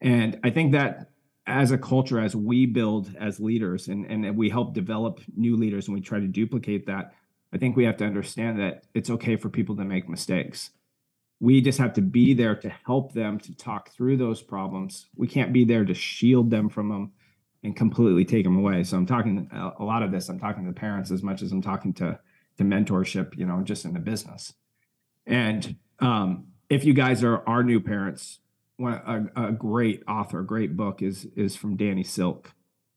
[0.00, 1.10] And I think that
[1.46, 5.86] as a culture, as we build as leaders and, and we help develop new leaders
[5.86, 7.14] and we try to duplicate that,
[7.54, 10.70] I think we have to understand that it's okay for people to make mistakes.
[11.40, 15.06] We just have to be there to help them to talk through those problems.
[15.14, 17.12] We can't be there to shield them from them
[17.62, 18.82] and completely take them away.
[18.82, 21.62] So I'm talking a lot of this, I'm talking to parents as much as I'm
[21.62, 22.18] talking to,
[22.58, 24.52] to mentorship, you know, just in the business.
[25.26, 28.40] And um, if you guys are, are new parents,
[28.76, 32.52] one a, a great author, great book is is from Danny Silk,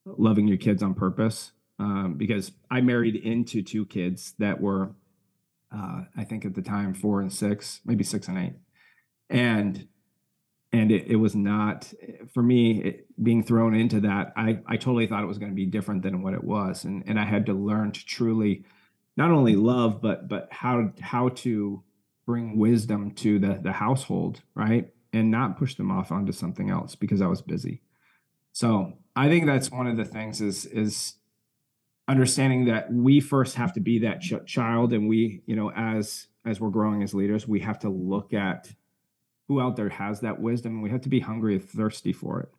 [0.05, 4.95] "Loving Your Kids on Purpose." Um, because I married into two kids that were,
[5.73, 8.53] uh, I think at the time four and six, maybe six and eight,
[9.29, 9.87] and
[10.73, 11.93] and it, it was not
[12.33, 14.33] for me it, being thrown into that.
[14.35, 17.03] I I totally thought it was going to be different than what it was, and
[17.05, 18.65] and I had to learn to truly,
[19.15, 21.83] not only love but but how how to
[22.25, 24.91] bring wisdom to the the household, right?
[25.13, 27.81] and not push them off onto something else because I was busy.
[28.51, 31.15] So I think that's one of the things is is
[32.07, 36.27] understanding that we first have to be that ch- child, and we, you know, as
[36.45, 38.69] as we're growing as leaders, we have to look at
[39.47, 42.41] who out there has that wisdom, and we have to be hungry and thirsty for
[42.41, 42.49] it.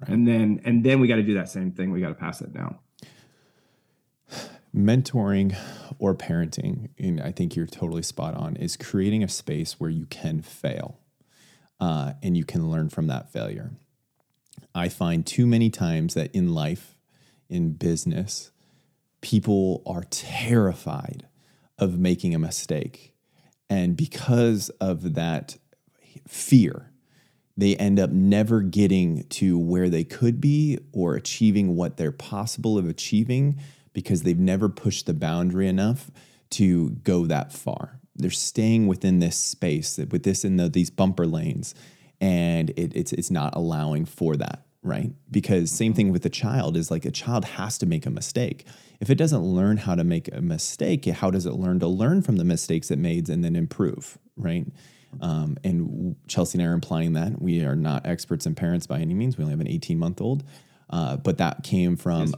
[0.00, 0.10] Right.
[0.10, 1.90] And then and then we got to do that same thing.
[1.90, 2.78] We got to pass it down.
[4.74, 5.56] Mentoring
[5.98, 10.06] or parenting, and I think you're totally spot on, is creating a space where you
[10.06, 11.00] can fail
[11.80, 13.72] uh, and you can learn from that failure.
[14.74, 16.96] I find too many times that in life,
[17.48, 18.52] in business,
[19.20, 21.26] people are terrified
[21.78, 23.14] of making a mistake.
[23.68, 25.56] And because of that
[26.26, 26.90] fear,
[27.56, 32.78] they end up never getting to where they could be or achieving what they're possible
[32.78, 33.60] of achieving
[33.92, 36.10] because they've never pushed the boundary enough
[36.50, 41.26] to go that far they're staying within this space with this in the, these bumper
[41.26, 41.74] lanes
[42.20, 45.12] and it, it's it's not allowing for that right?
[45.30, 48.66] Because same thing with a child is like a child has to make a mistake.
[49.00, 52.22] If it doesn't learn how to make a mistake, how does it learn to learn
[52.22, 54.66] from the mistakes it made and then improve, right?
[55.20, 59.00] Um, and Chelsea and I are implying that we are not experts and parents by
[59.00, 59.36] any means.
[59.36, 60.44] We only have an 18 month old.
[60.92, 62.34] Uh, but that came from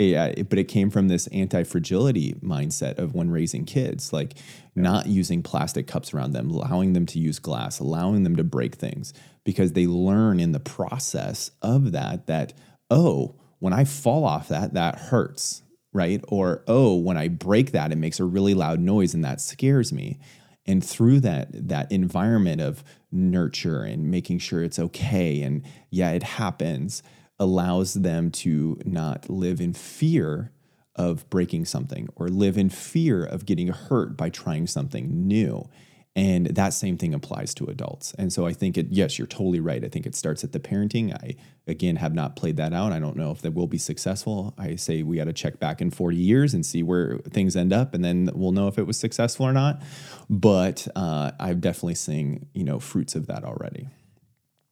[0.00, 4.34] yeah, but it came from this anti-fragility mindset of when raising kids, like
[4.74, 4.82] yeah.
[4.82, 8.74] not using plastic cups around them, allowing them to use glass, allowing them to break
[8.74, 9.14] things,
[9.44, 12.52] because they learn in the process of that that
[12.90, 16.20] oh, when I fall off that, that hurts, right?
[16.26, 19.92] Or oh, when I break that, it makes a really loud noise and that scares
[19.92, 20.18] me.
[20.66, 22.82] And through that that environment of
[23.12, 27.04] nurture and making sure it's okay, and yeah, it happens
[27.38, 30.52] allows them to not live in fear
[30.96, 35.68] of breaking something or live in fear of getting hurt by trying something new.
[36.16, 38.14] And that same thing applies to adults.
[38.16, 39.84] And so I think it, yes, you're totally right.
[39.84, 41.12] I think it starts at the parenting.
[41.12, 41.34] I,
[41.66, 42.92] again, have not played that out.
[42.92, 44.54] I don't know if that will be successful.
[44.56, 47.72] I say we got to check back in 40 years and see where things end
[47.72, 49.82] up, and then we'll know if it was successful or not.
[50.30, 53.88] But uh, I've definitely seen, you know, fruits of that already.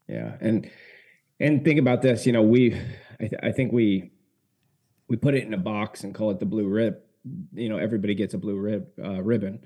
[0.07, 0.37] Yeah.
[0.41, 0.71] And,
[1.43, 2.75] and think about this, you know, we,
[3.21, 4.13] I, th- I think we,
[5.09, 6.99] we put it in a box and call it the blue rib.
[7.53, 9.61] You know, everybody gets a blue rib uh, ribbon,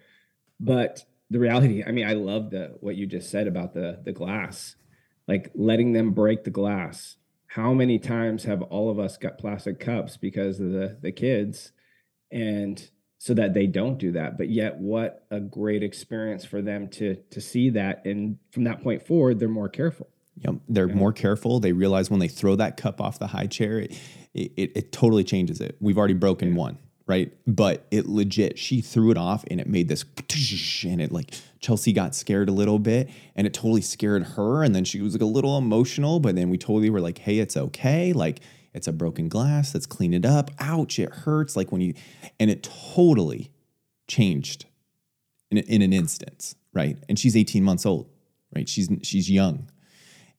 [0.59, 4.13] but the reality, I mean, I love the what you just said about the the
[4.13, 4.77] glass,
[5.27, 7.17] like letting them break the glass.
[7.47, 11.73] How many times have all of us got plastic cups because of the the kids,
[12.31, 14.37] and so that they don't do that.
[14.37, 18.83] But yet, what a great experience for them to to see that, and from that
[18.83, 20.09] point forward, they're more careful.
[20.39, 20.55] Yep.
[20.69, 21.61] They're more careful.
[21.61, 23.97] They realize when they throw that cup off the high chair, it,
[24.35, 25.77] it, it totally changes it.
[25.81, 26.59] We've already broken yeah.
[26.59, 27.33] one, right?
[27.47, 30.05] But it legit, she threw it off and it made this,
[30.85, 34.63] and it like Chelsea got scared a little bit and it totally scared her.
[34.63, 37.39] And then she was like a little emotional, but then we totally were like, hey,
[37.39, 38.13] it's okay.
[38.13, 38.41] Like,
[38.75, 39.73] it's a broken glass.
[39.73, 40.51] Let's clean it up.
[40.61, 41.57] Ouch, it hurts.
[41.57, 41.95] Like when you,
[42.39, 42.63] and it
[42.95, 43.51] totally
[44.07, 44.67] changed
[45.51, 46.99] in, in an instance, right?
[47.09, 48.11] And she's 18 months old,
[48.55, 48.69] right?
[48.69, 49.71] She's she's young,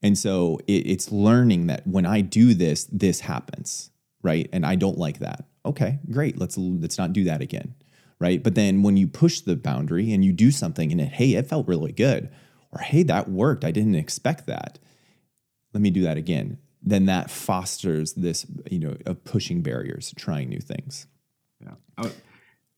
[0.02, 3.90] and so it, it's learning that when I do this, this happens,
[4.22, 4.48] right?
[4.52, 5.44] And I don't like that.
[5.66, 6.38] Okay, great.
[6.38, 7.74] Let's let's not do that again,
[8.18, 8.42] right?
[8.42, 11.46] But then when you push the boundary and you do something and it, hey, it
[11.46, 12.30] felt really good,
[12.72, 13.64] or hey, that worked.
[13.64, 14.78] I didn't expect that.
[15.74, 16.58] Let me do that again.
[16.80, 21.06] Then that fosters this, you know, of pushing barriers, trying new things.
[21.60, 21.74] Yeah.
[21.98, 22.14] Was,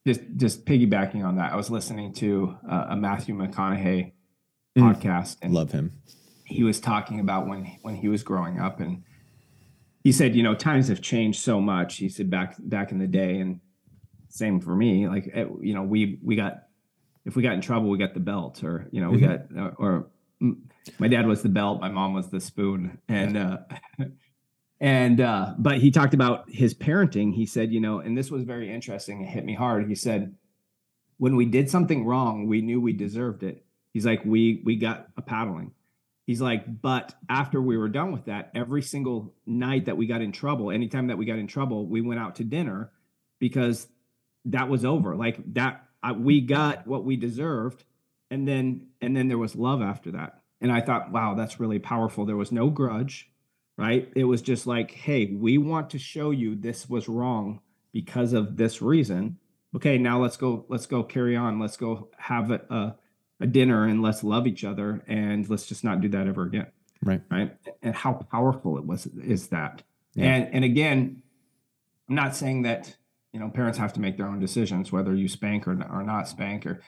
[0.07, 4.13] just just piggybacking on that, I was listening to uh, a Matthew McConaughey
[4.77, 4.83] mm.
[4.83, 5.37] podcast.
[5.43, 5.93] And Love him
[6.51, 9.03] he was talking about when when he was growing up and
[10.03, 13.07] he said you know times have changed so much he said back back in the
[13.07, 13.61] day and
[14.29, 16.65] same for me like eh, you know we we got
[17.25, 19.57] if we got in trouble we got the belt or you know we mm-hmm.
[19.57, 20.07] got uh, or
[20.99, 23.59] my dad was the belt my mom was the spoon and uh
[24.81, 27.35] and uh but he talked about his parenting.
[27.35, 29.87] He said you know and this was very interesting it hit me hard.
[29.87, 30.35] He said
[31.19, 33.65] when we did something wrong we knew we deserved it.
[33.93, 35.73] He's like we we got a paddling
[36.31, 40.21] He's like, but after we were done with that, every single night that we got
[40.21, 42.93] in trouble, anytime that we got in trouble, we went out to dinner
[43.41, 43.89] because
[44.45, 45.17] that was over.
[45.17, 47.83] Like that, I, we got what we deserved,
[48.31, 50.43] and then and then there was love after that.
[50.61, 52.25] And I thought, wow, that's really powerful.
[52.25, 53.29] There was no grudge,
[53.77, 54.09] right?
[54.15, 57.59] It was just like, hey, we want to show you this was wrong
[57.93, 59.39] because of this reason.
[59.75, 60.65] Okay, now let's go.
[60.69, 61.59] Let's go carry on.
[61.59, 62.97] Let's go have a, a
[63.41, 66.67] a dinner and let's love each other and let's just not do that ever again.
[67.03, 67.23] Right.
[67.31, 67.57] Right.
[67.83, 69.83] And how powerful it was is that.
[70.15, 70.27] Yeah.
[70.27, 71.23] And and again,
[72.09, 72.97] I'm not saying that
[73.33, 76.29] you know parents have to make their own decisions whether you spank or, or not
[76.29, 76.81] spank or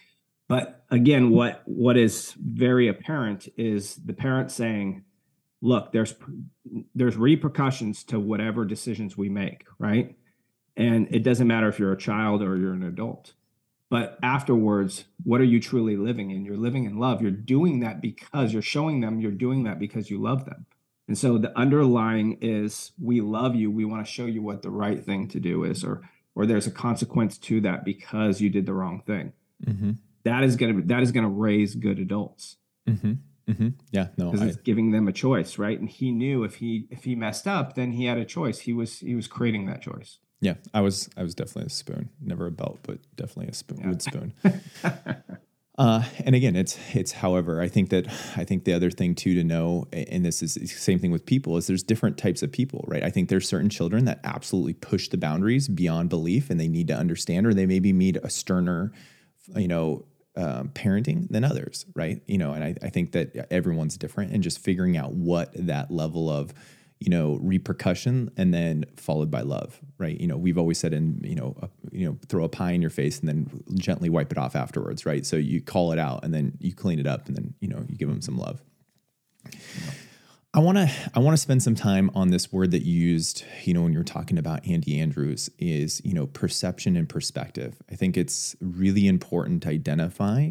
[0.48, 5.04] but again what what is very apparent is the parent saying
[5.60, 6.14] look there's
[6.94, 10.16] there's repercussions to whatever decisions we make right
[10.76, 13.34] and it doesn't matter if you're a child or you're an adult
[13.92, 16.46] but afterwards, what are you truly living in?
[16.46, 17.20] You're living in love.
[17.20, 20.64] You're doing that because you're showing them you're doing that because you love them.
[21.08, 23.70] And so the underlying is we love you.
[23.70, 26.66] We want to show you what the right thing to do is, or or there's
[26.66, 29.34] a consequence to that because you did the wrong thing.
[29.62, 29.90] Mm-hmm.
[30.24, 32.56] That is gonna that is gonna raise good adults.
[32.88, 33.12] Mm-hmm.
[33.46, 33.68] Mm-hmm.
[33.90, 35.78] Yeah, no, because it's giving them a choice, right?
[35.78, 38.60] And he knew if he if he messed up, then he had a choice.
[38.60, 40.16] He was he was creating that choice.
[40.42, 43.78] Yeah, I was I was definitely a spoon, never a belt, but definitely a spoon,
[43.78, 43.88] yeah.
[43.88, 44.34] wood spoon.
[45.78, 47.12] uh, and again, it's it's.
[47.12, 50.54] However, I think that I think the other thing too to know, and this is
[50.54, 53.04] the same thing with people, is there's different types of people, right?
[53.04, 56.88] I think there's certain children that absolutely push the boundaries beyond belief, and they need
[56.88, 58.90] to understand, or they maybe need a sterner,
[59.54, 60.04] you know,
[60.36, 62.20] um, parenting than others, right?
[62.26, 65.92] You know, and I, I think that everyone's different, and just figuring out what that
[65.92, 66.52] level of
[67.02, 70.20] you know repercussion and then followed by love right?
[70.20, 72.80] You know we've always said in you know uh, you know throw a pie in
[72.80, 75.24] your face and then gently wipe it off afterwards right?
[75.24, 77.84] So you call it out and then you clean it up and then you know
[77.88, 78.62] you give them some love.
[80.54, 83.42] I want to I want to spend some time on this word that you used,
[83.64, 87.76] you know, when you're talking about Andy Andrews is, you know, perception and perspective.
[87.90, 90.50] I think it's really important to identify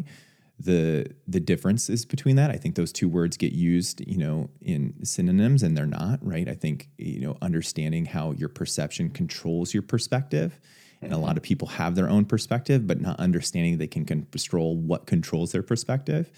[0.58, 2.50] the the differences between that.
[2.50, 6.48] I think those two words get used, you know, in synonyms and they're not, right?
[6.48, 10.60] I think, you know, understanding how your perception controls your perspective.
[11.00, 14.76] And a lot of people have their own perspective, but not understanding they can control
[14.76, 16.30] what controls their perspective.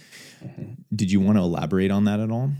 [0.42, 0.72] Mm-hmm.
[0.96, 2.50] Did you want to elaborate on that at all?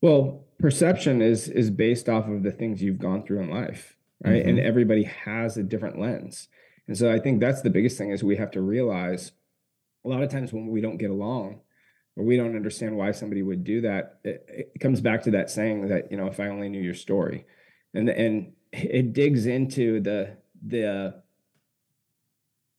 [0.00, 4.36] Well, perception is is based off of the things you've gone through in life, right?
[4.36, 4.48] Mm-hmm.
[4.48, 6.48] And everybody has a different lens.
[6.86, 9.32] And so I think that's the biggest thing is we have to realize
[10.04, 11.60] a lot of times when we don't get along
[12.16, 15.50] or we don't understand why somebody would do that, it, it comes back to that
[15.50, 17.46] saying that, you know, if I only knew your story.
[17.94, 20.36] And and it digs into the
[20.66, 21.22] the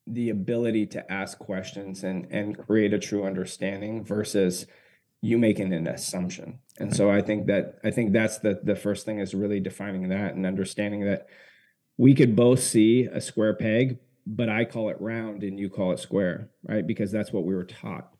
[0.05, 4.65] the ability to ask questions and and create a true understanding versus
[5.21, 6.59] you making an assumption.
[6.77, 10.09] And so I think that I think that's the the first thing is really defining
[10.09, 11.27] that and understanding that
[11.97, 13.99] we could both see a square peg,
[14.31, 16.85] but I call it round and you call it square, right?
[16.85, 18.13] Because that's what we were taught.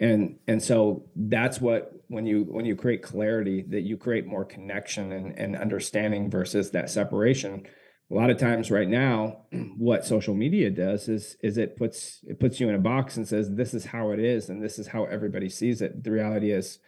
[0.00, 4.44] And and so that's what when you when you create clarity that you create more
[4.44, 7.66] connection and, and understanding versus that separation
[8.10, 9.38] a lot of times right now
[9.76, 13.26] what social media does is is it puts it puts you in a box and
[13.26, 16.52] says this is how it is and this is how everybody sees it the reality
[16.52, 16.78] is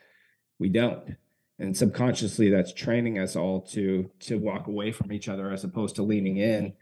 [0.60, 1.16] we don't
[1.58, 5.96] and subconsciously that's training us all to to walk away from each other as opposed
[5.96, 6.72] to leaning in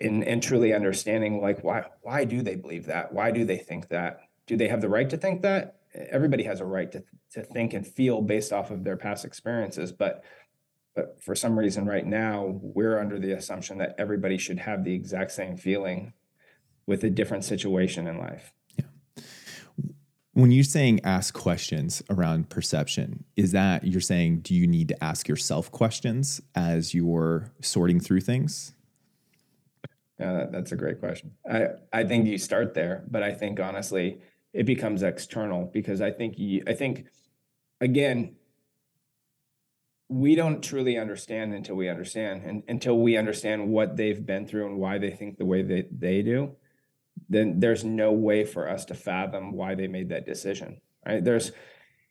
[0.00, 3.88] and and truly understanding like why why do they believe that why do they think
[3.88, 7.42] that do they have the right to think that everybody has a right to to
[7.42, 10.24] think and feel based off of their past experiences but
[10.98, 14.92] but for some reason, right now, we're under the assumption that everybody should have the
[14.92, 16.12] exact same feeling
[16.86, 18.52] with a different situation in life.
[18.76, 19.22] Yeah.
[20.32, 25.04] When you're saying ask questions around perception, is that you're saying, do you need to
[25.04, 28.74] ask yourself questions as you're sorting through things?
[30.18, 31.32] Yeah, that's a great question.
[31.48, 34.18] I, I think you start there, but I think honestly,
[34.52, 37.06] it becomes external because I think you, I think
[37.80, 38.34] again,
[40.08, 44.66] we don't truly understand until we understand and until we understand what they've been through
[44.66, 46.56] and why they think the way that they do
[47.28, 51.52] then there's no way for us to fathom why they made that decision right there's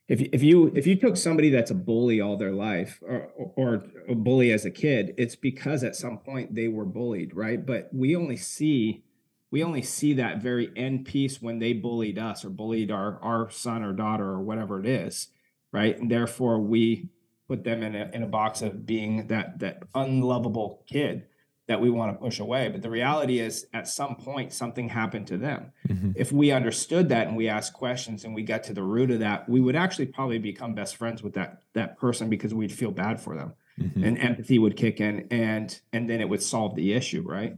[0.08, 3.84] if, if you if you took somebody that's a bully all their life or, or
[4.08, 7.64] a bully as a kid it's because at some point they were bullied right?
[7.64, 9.04] But we only see
[9.50, 13.50] we only see that very end piece when they bullied us or bullied our our
[13.50, 15.28] son or daughter or whatever it is
[15.72, 15.98] right?
[15.98, 17.10] And therefore we
[17.46, 21.26] put them in a in a box of being that that unlovable kid
[21.68, 22.68] that we want to push away.
[22.68, 25.72] But the reality is, at some point, something happened to them.
[25.86, 26.12] Mm-hmm.
[26.16, 29.20] If we understood that and we asked questions and we got to the root of
[29.20, 32.90] that, we would actually probably become best friends with that that person because we'd feel
[32.90, 34.02] bad for them, mm-hmm.
[34.02, 37.56] and empathy would kick in, and and then it would solve the issue, right?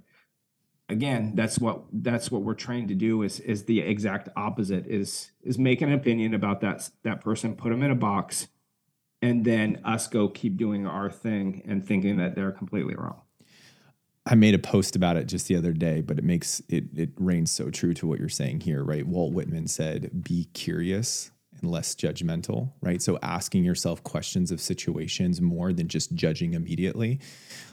[0.88, 5.30] Again, that's what that's what we're trained to do is is the exact opposite is
[5.40, 8.48] is make an opinion about that that person, put them in a box,
[9.22, 13.20] and then us go keep doing our thing and thinking that they're completely wrong.
[14.26, 17.10] I made a post about it just the other day, but it makes it it
[17.16, 19.06] reigns so true to what you're saying here, right?
[19.06, 23.00] Walt Whitman said, "Be curious and less judgmental," right?
[23.00, 27.20] So asking yourself questions of situations more than just judging immediately.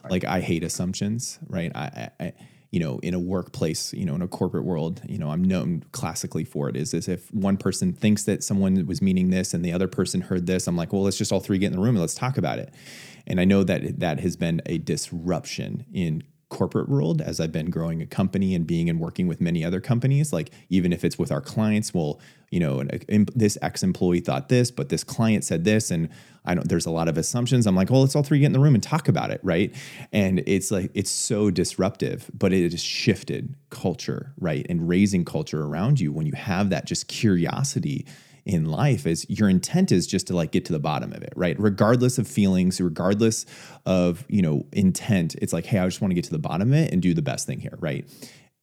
[0.03, 0.11] Right.
[0.11, 1.71] Like I hate assumptions, right?
[1.75, 2.33] I, I
[2.71, 5.83] you know, in a workplace, you know, in a corporate world, you know, I'm known
[5.93, 9.63] classically for it is as if one person thinks that someone was meaning this and
[9.63, 11.79] the other person heard this, I'm like, well, let's just all three get in the
[11.79, 12.73] room and let's talk about it.
[13.25, 17.69] And I know that that has been a disruption in corporate world as I've been
[17.69, 20.31] growing a company and being and working with many other companies.
[20.31, 22.19] Like even if it's with our clients, well,
[22.51, 22.83] you know,
[23.35, 26.07] this ex employee thought this, but this client said this, and
[26.45, 26.67] I don't.
[26.69, 27.67] There's a lot of assumptions.
[27.67, 29.75] I'm like, well, let's all three get in the room and talk about it, right?
[30.13, 35.63] And it's like it's so disruptive, but it has shifted culture, right, and raising culture
[35.63, 38.05] around you when you have that just curiosity
[38.47, 41.33] in life is your intent is just to like get to the bottom of it,
[41.35, 41.59] right?
[41.59, 43.45] Regardless of feelings, regardless
[43.85, 46.73] of, you know, intent, it's like, hey, I just want to get to the bottom
[46.73, 48.07] of it and do the best thing here, right?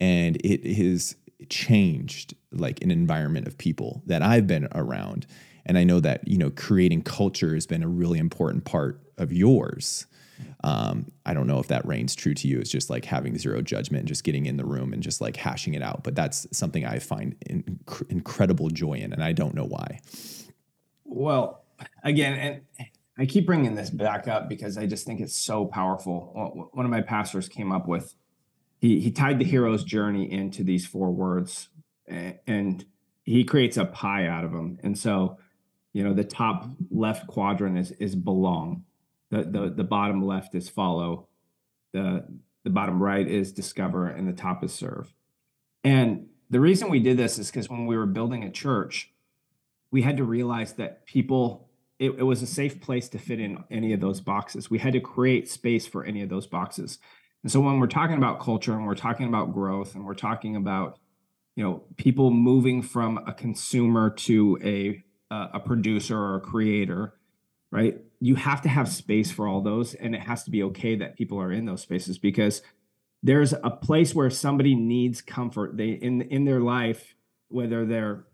[0.01, 1.16] And it has
[1.49, 5.26] changed like an environment of people that I've been around.
[5.66, 9.32] And I know that, you know, creating culture has been a really important part of
[9.32, 10.07] yours.
[10.62, 12.59] Um, I don't know if that reigns true to you.
[12.59, 15.37] It's just like having zero judgment and just getting in the room and just like
[15.37, 16.03] hashing it out.
[16.03, 20.01] But that's something I find inc- incredible joy in, and I don't know why.
[21.05, 21.64] Well,
[22.03, 26.68] again, and I keep bringing this back up because I just think it's so powerful.
[26.72, 28.14] One of my pastors came up with
[28.80, 31.68] he he tied the hero's journey into these four words,
[32.07, 32.85] and
[33.22, 34.78] he creates a pie out of them.
[34.82, 35.39] And so,
[35.93, 38.85] you know, the top left quadrant is is belong,
[39.31, 41.29] the the the bottom left is follow,
[41.93, 42.25] the
[42.64, 45.12] the bottom right is discover, and the top is serve.
[45.83, 49.12] And the reason we did this is because when we were building a church,
[49.91, 51.68] we had to realize that people
[51.99, 54.68] it, it, was a safe place to fit in any of those boxes.
[54.68, 56.99] We had to create space for any of those boxes.
[57.45, 60.57] And so when we're talking about culture and we're talking about growth and we're talking
[60.57, 60.99] about
[61.55, 67.14] you know people moving from a consumer to a a producer or a creator,
[67.75, 67.99] right?
[68.20, 71.16] You have to have space for all those and it has to be okay that
[71.16, 72.62] people are in those spaces because
[73.20, 75.77] there's a place where somebody needs comfort.
[75.77, 77.16] They in in their life
[77.49, 78.25] whether they're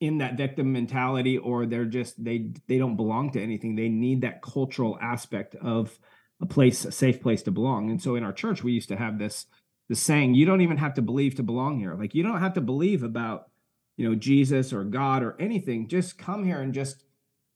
[0.00, 4.20] in that victim mentality or they're just they they don't belong to anything they need
[4.20, 5.98] that cultural aspect of
[6.40, 8.96] a place a safe place to belong and so in our church we used to
[8.96, 9.46] have this
[9.88, 12.54] the saying you don't even have to believe to belong here like you don't have
[12.54, 13.48] to believe about
[13.96, 17.04] you know jesus or god or anything just come here and just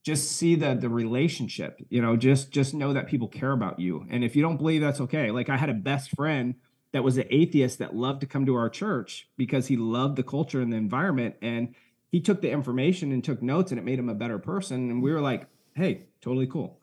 [0.09, 4.07] just see the the relationship you know just just know that people care about you.
[4.11, 6.55] And if you don't believe that's okay like i had a best friend
[6.93, 10.23] that was an atheist that loved to come to our church because he loved the
[10.23, 11.35] culture and the environment.
[11.43, 11.75] And
[12.11, 14.91] he took the information and took notes and it made him a better person.
[14.91, 16.81] And we were like hey totally cool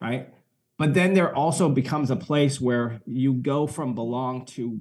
[0.00, 0.28] right?
[0.78, 4.80] But then there also becomes a place where you go from belong to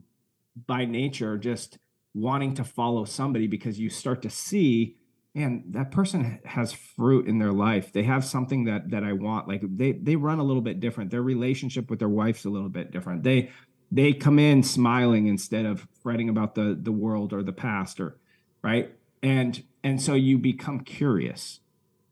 [0.67, 1.77] by nature just
[2.13, 4.97] wanting to follow somebody because you start to see
[5.35, 7.91] and that person has fruit in their life.
[7.91, 9.47] They have something that that i want.
[9.47, 11.11] Like they they run a little bit different.
[11.11, 13.23] Their relationship with their wife's a little bit different.
[13.23, 13.51] They
[13.91, 18.17] they come in smiling instead of fretting about the the world or the past or
[18.63, 18.95] right?
[19.21, 21.59] And and so you become curious.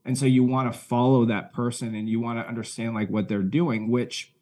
[0.05, 3.29] And so you want to follow that person and you want to understand like what
[3.29, 4.33] they're doing which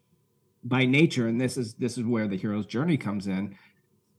[0.64, 3.56] by nature and this is this is where the hero's journey comes in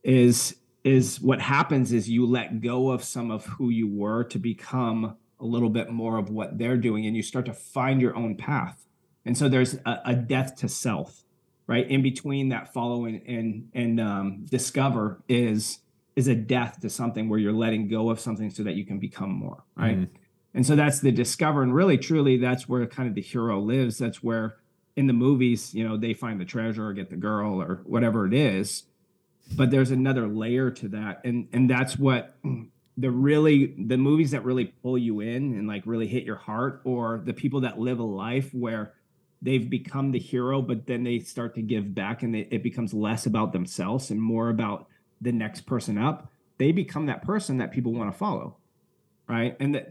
[0.05, 4.39] is is what happens is you let go of some of who you were to
[4.39, 8.17] become a little bit more of what they're doing and you start to find your
[8.17, 8.87] own path.
[9.25, 11.23] And so there's a, a death to self
[11.69, 11.89] right?
[11.89, 15.79] In between that follow and and, and um, discover is
[16.17, 18.99] is a death to something where you're letting go of something so that you can
[18.99, 19.99] become more right?
[19.99, 20.09] Mm
[20.55, 23.99] and so that's the discover and really truly that's where kind of the hero lives.
[23.99, 24.57] That's where
[24.97, 28.27] in the movies you know they find the treasure or get the girl or whatever
[28.27, 28.85] it is
[29.55, 32.37] but there's another layer to that and and that's what
[32.97, 36.81] the really the movies that really pull you in and like really hit your heart
[36.85, 38.93] or the people that live a life where
[39.41, 42.95] they've become the hero but then they start to give back and they, it becomes
[42.95, 44.87] less about themselves and more about
[45.23, 48.57] the next person up, they become that person that people want to follow,
[49.29, 49.57] right?
[49.59, 49.91] And that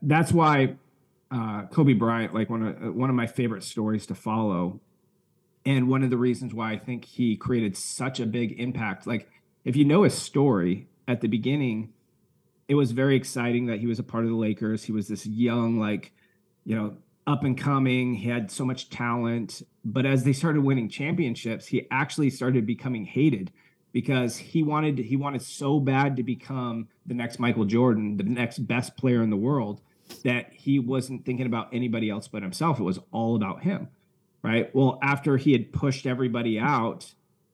[0.00, 0.76] that's why
[1.30, 4.80] uh, Kobe Bryant, like one of one of my favorite stories to follow,
[5.64, 9.06] and one of the reasons why I think he created such a big impact.
[9.06, 9.28] Like,
[9.64, 11.92] if you know his story at the beginning,
[12.68, 14.84] it was very exciting that he was a part of the Lakers.
[14.84, 16.12] He was this young, like,
[16.64, 16.96] you know,
[17.26, 18.14] up and coming.
[18.14, 23.04] He had so much talent, but as they started winning championships, he actually started becoming
[23.04, 23.52] hated
[23.92, 28.58] because he wanted he wanted so bad to become the next Michael Jordan, the next
[28.60, 29.80] best player in the world,
[30.24, 32.80] that he wasn't thinking about anybody else but himself.
[32.80, 33.88] It was all about him.
[34.42, 34.74] Right.
[34.74, 37.12] Well, after he had pushed everybody out,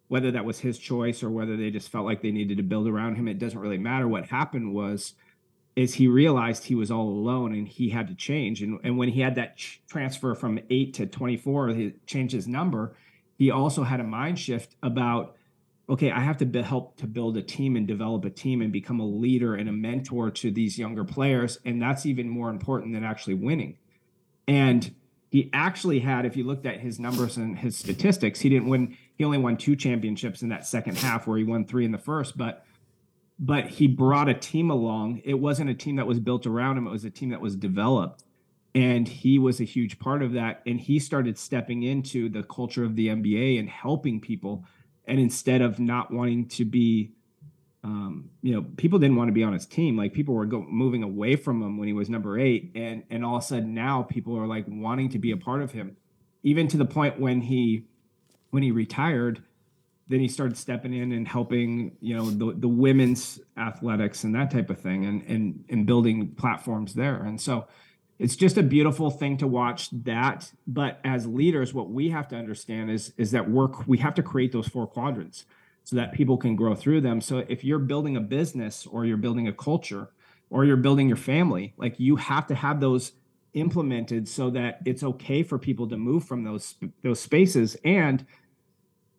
[0.09, 2.87] whether that was his choice or whether they just felt like they needed to build
[2.87, 4.07] around him, it doesn't really matter.
[4.07, 5.15] What happened was
[5.75, 8.63] is he realized he was all alone and he had to change.
[8.63, 12.49] And, and when he had that ch- transfer from eight to 24, he changed his
[12.49, 12.97] number.
[13.37, 15.37] He also had a mind shift about
[15.89, 18.73] okay, I have to be, help to build a team and develop a team and
[18.73, 21.61] become a leader and a mentor to these younger players.
[21.65, 23.79] And that's even more important than actually winning.
[24.49, 24.95] And
[25.31, 28.97] he actually had, if you looked at his numbers and his statistics, he didn't win.
[29.17, 31.99] He only won two championships in that second half, where he won three in the
[31.99, 32.37] first.
[32.37, 32.65] But
[33.39, 35.21] but he brought a team along.
[35.25, 36.87] It wasn't a team that was built around him.
[36.87, 38.25] It was a team that was developed.
[38.75, 40.63] And he was a huge part of that.
[40.67, 44.65] And he started stepping into the culture of the NBA and helping people
[45.07, 47.13] and instead of not wanting to be
[47.87, 49.97] um, you know, people didn't want to be on his team.
[49.97, 53.25] Like people were go- moving away from him when he was number eight, and and
[53.25, 55.97] all of a sudden now people are like wanting to be a part of him,
[56.43, 57.85] even to the point when he
[58.51, 59.41] when he retired,
[60.09, 64.51] then he started stepping in and helping you know the the women's athletics and that
[64.51, 67.23] type of thing, and and and building platforms there.
[67.23, 67.69] And so
[68.19, 72.35] it's just a beautiful thing to watch that but as leaders what we have to
[72.35, 75.45] understand is is that work we have to create those four quadrants
[75.87, 77.21] so that people can grow through them.
[77.21, 80.09] So if you're building a business or you're building a culture
[80.51, 83.13] or you're building your family like you have to have those
[83.55, 86.75] implemented so that it's okay for people to move from those
[87.05, 87.77] those spaces.
[87.85, 88.27] And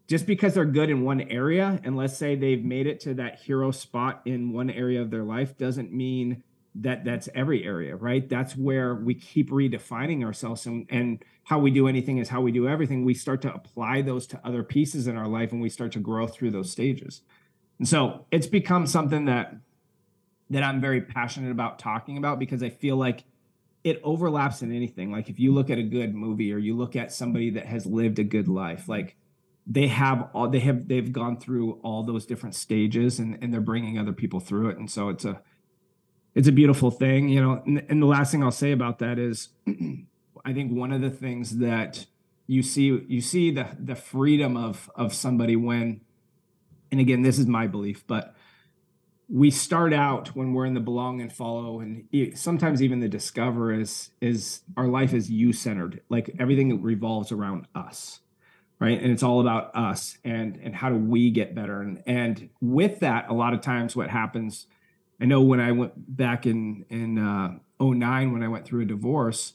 [0.07, 3.39] just because they're good in one area and let's say they've made it to that
[3.39, 6.43] hero spot in one area of their life doesn't mean
[6.81, 8.27] that that's every area right?
[8.27, 12.51] That's where we keep redefining ourselves and, and how we do anything is how we
[12.51, 13.05] do everything.
[13.05, 15.99] We start to apply those to other pieces in our life and we start to
[15.99, 17.21] grow through those stages.
[17.79, 19.55] And so it's become something that
[20.49, 23.25] that i'm very passionate about talking about because i feel like
[23.87, 25.11] it overlaps in anything.
[25.11, 27.85] Like if you look at a good movie or you look at somebody that has
[27.85, 29.15] lived a good life like
[29.65, 33.61] they have all they have they've gone through all those different stages and and they're
[33.61, 34.77] bringing other people through it.
[34.77, 35.41] And so it's a
[36.37, 37.63] it's a beautiful thing, you know.
[37.65, 39.49] And, and the last thing I'll say about that is,
[40.45, 42.05] I think one of the things that
[42.45, 46.01] you see you see the the freedom of of somebody when,
[46.91, 48.35] and again, this is my belief, but
[49.27, 53.73] we start out when we're in the belong and follow and sometimes even the discover
[53.73, 58.21] is is our life is you centered like everything revolves around us
[58.79, 62.49] right and it's all about us and and how do we get better and and
[62.61, 64.65] with that a lot of times what happens
[65.19, 68.85] I know when I went back in in uh, 09 when I went through a
[68.85, 69.53] divorce,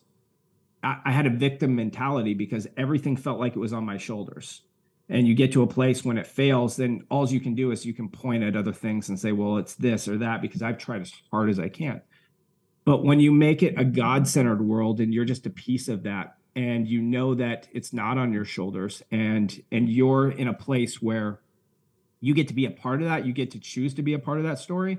[0.83, 4.63] I, I had a victim mentality because everything felt like it was on my shoulders.
[5.09, 7.85] And you get to a place when it fails, then all you can do is
[7.85, 10.79] you can point at other things and say, well, it's this or that because I've
[10.79, 12.01] tried as hard as I can.
[12.85, 16.05] But when you make it a God centered world and you're just a piece of
[16.05, 20.55] that, and you know that it's not on your shoulders, and and you're in a
[20.55, 21.41] place where
[22.21, 24.19] you get to be a part of that, you get to choose to be a
[24.19, 24.99] part of that story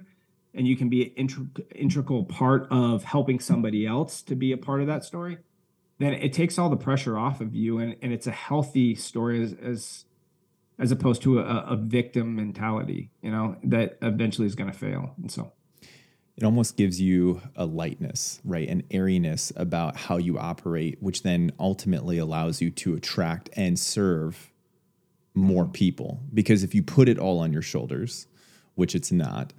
[0.53, 1.29] and you can be an
[1.75, 5.37] integral part of helping somebody else to be a part of that story,
[5.99, 9.43] then it takes all the pressure off of you, and, and it's a healthy story
[9.43, 10.05] as as,
[10.79, 15.13] as opposed to a, a victim mentality, you know, that eventually is going to fail.
[15.21, 15.51] And so
[16.35, 18.67] it almost gives you a lightness, right?
[18.67, 24.51] An airiness about how you operate, which then ultimately allows you to attract and serve
[25.35, 26.21] more people.
[26.33, 28.27] Because if you put it all on your shoulders,
[28.73, 29.53] which it's not,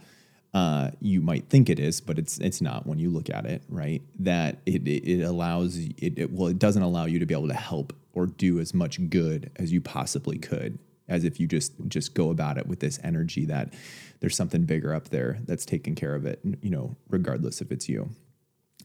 [0.54, 3.62] uh, you might think it is, but it's it's not when you look at it,
[3.68, 4.02] right?
[4.20, 7.54] That it it, allows it, it well, it doesn't allow you to be able to
[7.54, 10.78] help or do as much good as you possibly could,
[11.08, 13.74] as if you just just go about it with this energy that
[14.20, 17.88] there's something bigger up there that's taking care of it, you know, regardless if it's
[17.88, 18.10] you.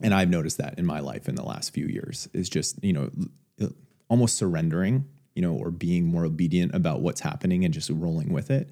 [0.01, 2.93] And I've noticed that in my life in the last few years is just you
[2.93, 3.11] know
[4.09, 5.05] almost surrendering,
[5.35, 8.71] you know, or being more obedient about what's happening and just rolling with it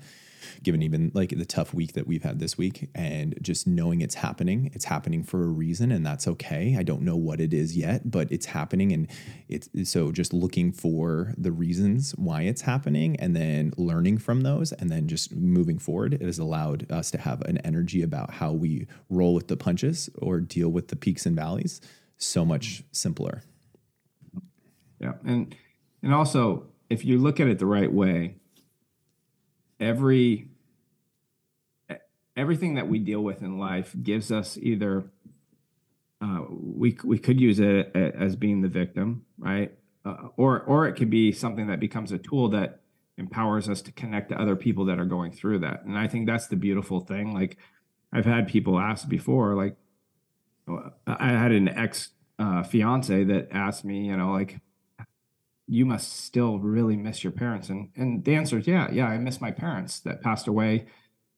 [0.64, 4.16] given even like the tough week that we've had this week and just knowing it's
[4.16, 6.76] happening it's happening for a reason and that's okay.
[6.78, 9.08] I don't know what it is yet but it's happening and
[9.48, 14.72] it's so just looking for the reasons why it's happening and then learning from those
[14.74, 18.52] and then just moving forward it has allowed us to have an energy about how
[18.52, 21.82] we roll with the punches or deal with the peaks and valleys
[22.18, 23.44] so much simpler.
[25.00, 25.56] Yeah and
[26.02, 28.36] and also if you look at it the right way
[29.80, 30.50] every
[32.36, 35.12] everything that we deal with in life gives us either
[36.22, 39.72] uh, we we could use it as being the victim, right?
[40.06, 42.82] Uh, or or it could be something that becomes a tool that
[43.18, 45.84] empowers us to connect to other people that are going through that.
[45.84, 47.34] And I think that's the beautiful thing.
[47.34, 47.58] Like
[48.14, 49.76] I've had people ask before, like
[51.06, 52.10] I had an ex
[52.40, 54.60] uh, fiance that asked me, you know, like
[55.68, 57.70] you must still really miss your parents.
[57.70, 60.88] And and the answer is yeah, yeah, I miss my parents that passed away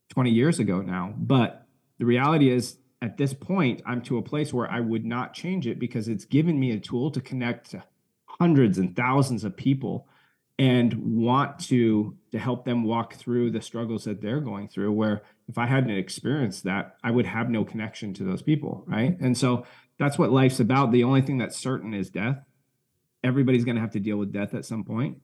[0.09, 1.13] 20 years ago now.
[1.17, 1.65] But
[1.97, 5.67] the reality is at this point, I'm to a place where I would not change
[5.67, 7.83] it because it's given me a tool to connect to
[8.25, 10.07] hundreds and thousands of people
[10.59, 15.23] and want to to help them walk through the struggles that they're going through where
[15.47, 19.37] if i hadn't experienced that i would have no connection to those people right and
[19.37, 19.65] so
[19.97, 22.37] that's what life's about the only thing that's certain is death
[23.23, 25.17] everybody's going to have to deal with death at some point.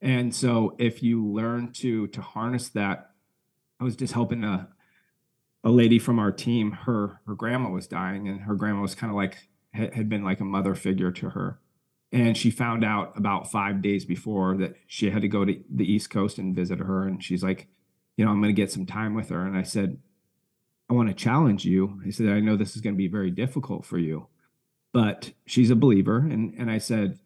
[0.00, 3.10] And so if you learn to to harness that,
[3.80, 4.68] I was just helping a
[5.64, 9.10] a lady from our team, her her grandma was dying and her grandma was kind
[9.10, 11.58] of like had been like a mother figure to her.
[12.12, 15.90] And she found out about 5 days before that she had to go to the
[15.90, 17.66] East Coast and visit her and she's like,
[18.16, 19.98] you know, I'm going to get some time with her and I said,
[20.88, 22.00] I want to challenge you.
[22.06, 24.28] I said, I know this is going to be very difficult for you
[24.92, 26.18] but she's a believer.
[26.18, 27.18] And, and I said,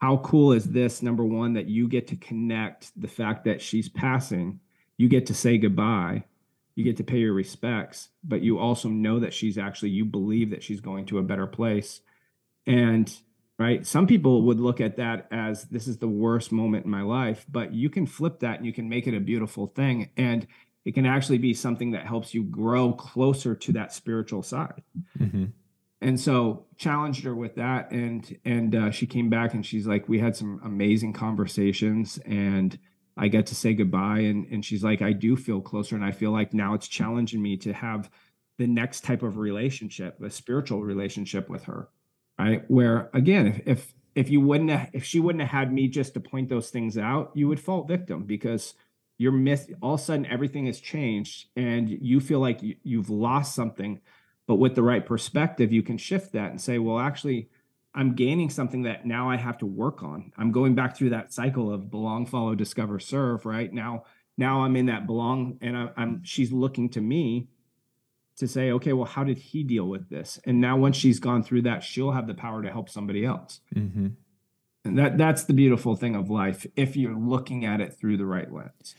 [0.00, 1.02] How cool is this?
[1.02, 4.60] Number one, that you get to connect the fact that she's passing,
[4.96, 6.24] you get to say goodbye,
[6.74, 10.50] you get to pay your respects, but you also know that she's actually, you believe
[10.50, 12.00] that she's going to a better place.
[12.66, 13.14] And
[13.58, 17.02] right, some people would look at that as this is the worst moment in my
[17.02, 20.10] life, but you can flip that and you can make it a beautiful thing.
[20.16, 20.46] And
[20.84, 24.82] it can actually be something that helps you grow closer to that spiritual side.
[25.18, 25.44] Mm-hmm
[26.02, 30.08] and so challenged her with that and and uh, she came back and she's like
[30.08, 32.78] we had some amazing conversations and
[33.16, 34.20] i get to say goodbye.
[34.20, 37.40] And and she's like i do feel closer and i feel like now it's challenging
[37.40, 38.10] me to have
[38.58, 41.88] the next type of relationship a spiritual relationship with her.
[42.38, 42.64] Right?
[42.68, 46.14] Where again if if, if you wouldn't have, if she wouldn't have had me just
[46.14, 48.74] to point those things out you would fall victim because
[49.18, 53.10] you're miss all of a sudden everything has changed and you feel like you, you've
[53.10, 54.00] lost something
[54.46, 57.48] but with the right perspective, you can shift that and say, well, actually,
[57.94, 60.32] I'm gaining something that now I have to work on.
[60.36, 63.44] I'm going back through that cycle of belong, follow, discover, serve.
[63.44, 64.04] Right now,
[64.36, 67.48] now I'm in that belong, and I, am she's looking to me
[68.36, 70.40] to say, okay, well, how did he deal with this?
[70.44, 73.60] And now once she's gone through that, she'll have the power to help somebody else.
[73.74, 74.08] Mm-hmm.
[74.84, 78.26] And that that's the beautiful thing of life if you're looking at it through the
[78.26, 78.96] right lens.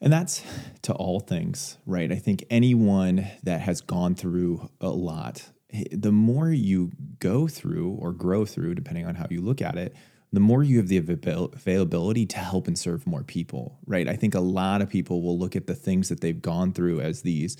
[0.00, 0.42] And that's
[0.82, 2.10] to all things, right?
[2.10, 7.90] I think anyone that has gone through a lot, eh, the more you go through
[8.00, 9.94] or grow through, depending on how you look at it,
[10.32, 14.08] the more you have the availability to help and serve more people, right?
[14.08, 17.00] I think a lot of people will look at the things that they've gone through
[17.00, 17.56] as these,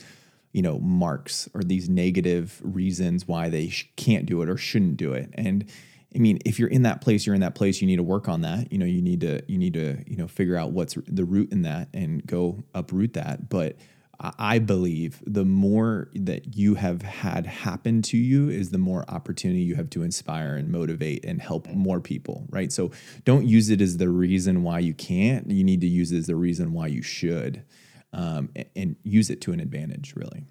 [0.52, 4.96] you know, marks or these negative reasons why they sh- can't do it or shouldn't
[4.96, 5.30] do it.
[5.34, 5.68] And
[6.14, 7.80] I mean, if you're in that place, you're in that place.
[7.80, 8.72] You need to work on that.
[8.72, 11.52] You know, you need to you need to you know figure out what's the root
[11.52, 13.48] in that and go uproot that.
[13.48, 13.76] But
[14.22, 19.60] I believe the more that you have had happen to you is the more opportunity
[19.60, 22.70] you have to inspire and motivate and help more people, right?
[22.70, 22.90] So
[23.24, 25.50] don't use it as the reason why you can't.
[25.50, 27.64] You need to use it as the reason why you should,
[28.12, 30.44] um, and, and use it to an advantage, really.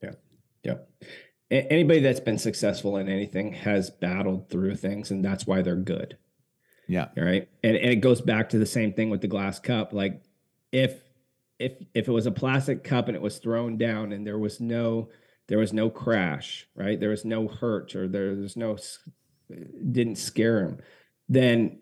[0.00, 0.12] Yeah,
[0.62, 0.76] yeah
[1.54, 6.16] anybody that's been successful in anything has battled through things and that's why they're good.
[6.86, 7.08] Yeah.
[7.16, 7.48] Right?
[7.62, 9.92] And, and it goes back to the same thing with the glass cup.
[9.92, 10.22] Like
[10.72, 11.00] if
[11.58, 14.60] if if it was a plastic cup and it was thrown down and there was
[14.60, 15.08] no
[15.46, 16.98] there was no crash right?
[16.98, 18.76] There was no hurt or there was no
[19.90, 20.78] didn't scare him
[21.28, 21.78] then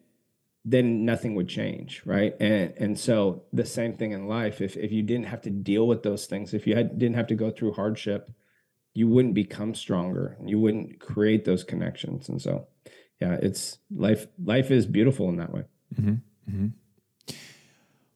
[0.65, 2.35] then nothing would change right?
[2.39, 4.61] And and so the same thing in life.
[4.61, 7.29] If if you didn't have to deal with those things if you had didn't have
[7.29, 8.31] to go through hardship
[8.95, 12.67] you wouldn't become stronger you wouldn't create those connections and so
[13.21, 15.65] yeah it's life life is beautiful in that way
[15.95, 16.15] mm-hmm.
[16.51, 16.67] Mm-hmm.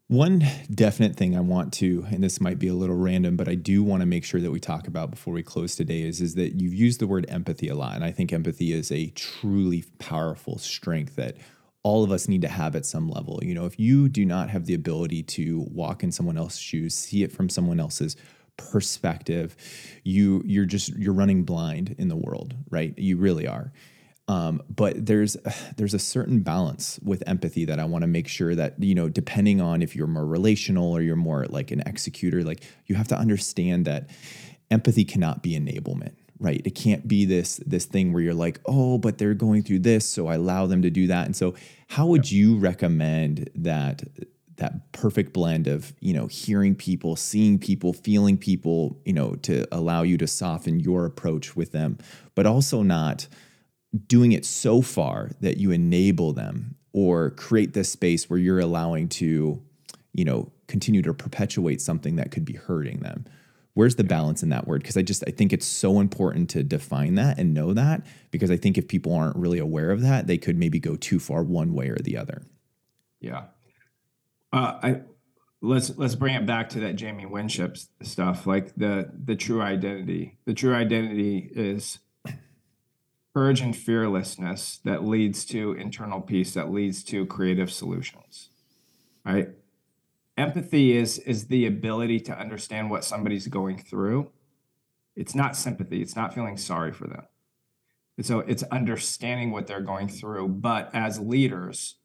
[0.08, 3.56] One definite thing I want to, and this might be a little random, but I
[3.56, 6.36] do want to make sure that we talk about before we close today is, is
[6.36, 7.96] that you've used the word empathy a lot.
[7.96, 11.36] And I think empathy is a truly powerful strength that
[11.82, 13.40] all of us need to have at some level.
[13.42, 16.94] You know, if you do not have the ability to walk in someone else's shoes,
[16.94, 18.14] see it from someone else's
[18.56, 19.56] perspective,
[20.04, 22.96] you you're just you're running blind in the world, right?
[22.98, 23.72] You really are.
[24.28, 25.36] Um, but there's
[25.76, 29.08] there's a certain balance with empathy that I want to make sure that you know,
[29.08, 33.08] depending on if you're more relational or you're more like an executor, like you have
[33.08, 34.10] to understand that
[34.70, 38.98] empathy cannot be enablement right it can't be this this thing where you're like oh
[38.98, 41.54] but they're going through this so i allow them to do that and so
[41.88, 44.02] how would you recommend that
[44.56, 49.66] that perfect blend of you know hearing people seeing people feeling people you know to
[49.72, 51.98] allow you to soften your approach with them
[52.34, 53.28] but also not
[54.06, 59.08] doing it so far that you enable them or create this space where you're allowing
[59.08, 59.62] to
[60.12, 63.24] you know continue to perpetuate something that could be hurting them.
[63.74, 64.82] Where's the balance in that word?
[64.82, 68.50] Because i just i think it's so important to define that and know that because
[68.50, 71.42] i think if people aren't really aware of that they could maybe go too far
[71.42, 72.42] one way or the other.
[73.20, 73.44] Yeah
[74.56, 75.00] uh, I
[75.60, 80.38] let's let's bring it back to that Jamie Winship stuff, like the the true identity.
[80.46, 81.98] The true identity is
[83.34, 88.48] courage and fearlessness that leads to internal peace, that leads to creative solutions.
[89.24, 89.50] Right?
[90.38, 94.30] Empathy is is the ability to understand what somebody's going through.
[95.14, 96.00] It's not sympathy.
[96.00, 97.24] It's not feeling sorry for them.
[98.16, 100.48] And so it's understanding what they're going through.
[100.48, 101.96] But as leaders,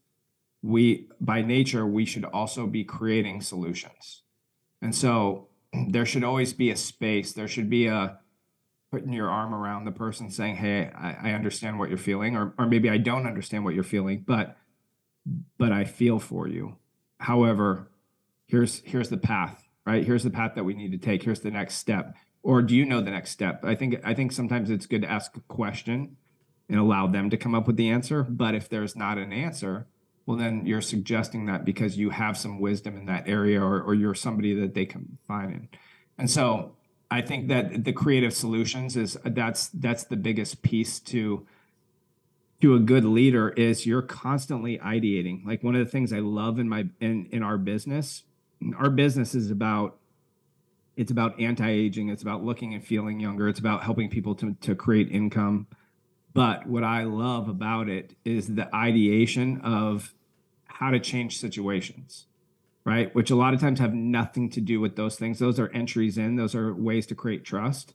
[0.61, 4.23] we by nature we should also be creating solutions.
[4.81, 5.47] And so
[5.87, 7.33] there should always be a space.
[7.33, 8.19] There should be a
[8.91, 12.53] putting your arm around the person saying hey i, I understand what you're feeling or,
[12.59, 14.57] or maybe i don't understand what you're feeling but
[15.57, 16.75] but i feel for you.
[17.17, 17.89] However
[18.47, 20.05] here's here's the path right?
[20.05, 21.23] Here's the path that we need to take.
[21.23, 22.15] Here's the next step.
[22.43, 23.63] Or do you know the next step?
[23.63, 26.17] I think i think sometimes it's good to ask a question
[26.69, 29.87] and allow them to come up with the answer but if there's not an answer
[30.25, 33.93] well then you're suggesting that because you have some wisdom in that area or, or
[33.93, 35.69] you're somebody that they can find in.
[36.17, 36.75] And so
[37.09, 41.45] i think that the creative solutions is that's that's the biggest piece to
[42.61, 45.43] to a good leader is you're constantly ideating.
[45.43, 48.23] Like one of the things i love in my in in our business
[48.77, 49.97] our business is about
[50.97, 52.09] it's about anti-aging.
[52.09, 53.47] It's about looking and feeling younger.
[53.47, 55.67] It's about helping people to, to create income
[56.33, 60.13] but what i love about it is the ideation of
[60.65, 62.25] how to change situations
[62.85, 63.13] right?
[63.13, 65.39] Which a lot of times have nothing to do with those things.
[65.39, 66.35] Those are entries in.
[66.35, 67.93] Those are ways to create trust.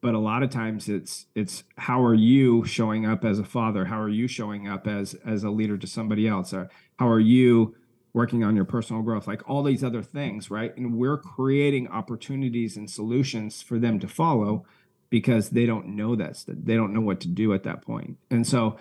[0.00, 3.84] But a lot of times it's it's how are you showing up as a father?
[3.84, 6.52] How are you showing up as as a leader to somebody else?
[6.52, 7.76] Or how are you
[8.12, 10.76] working on your personal growth, like all these other things, right?
[10.76, 14.66] And we're creating opportunities and solutions for them to follow
[15.12, 17.84] because they don't know this, they don't know what to do at that.
[18.30, 18.78] And so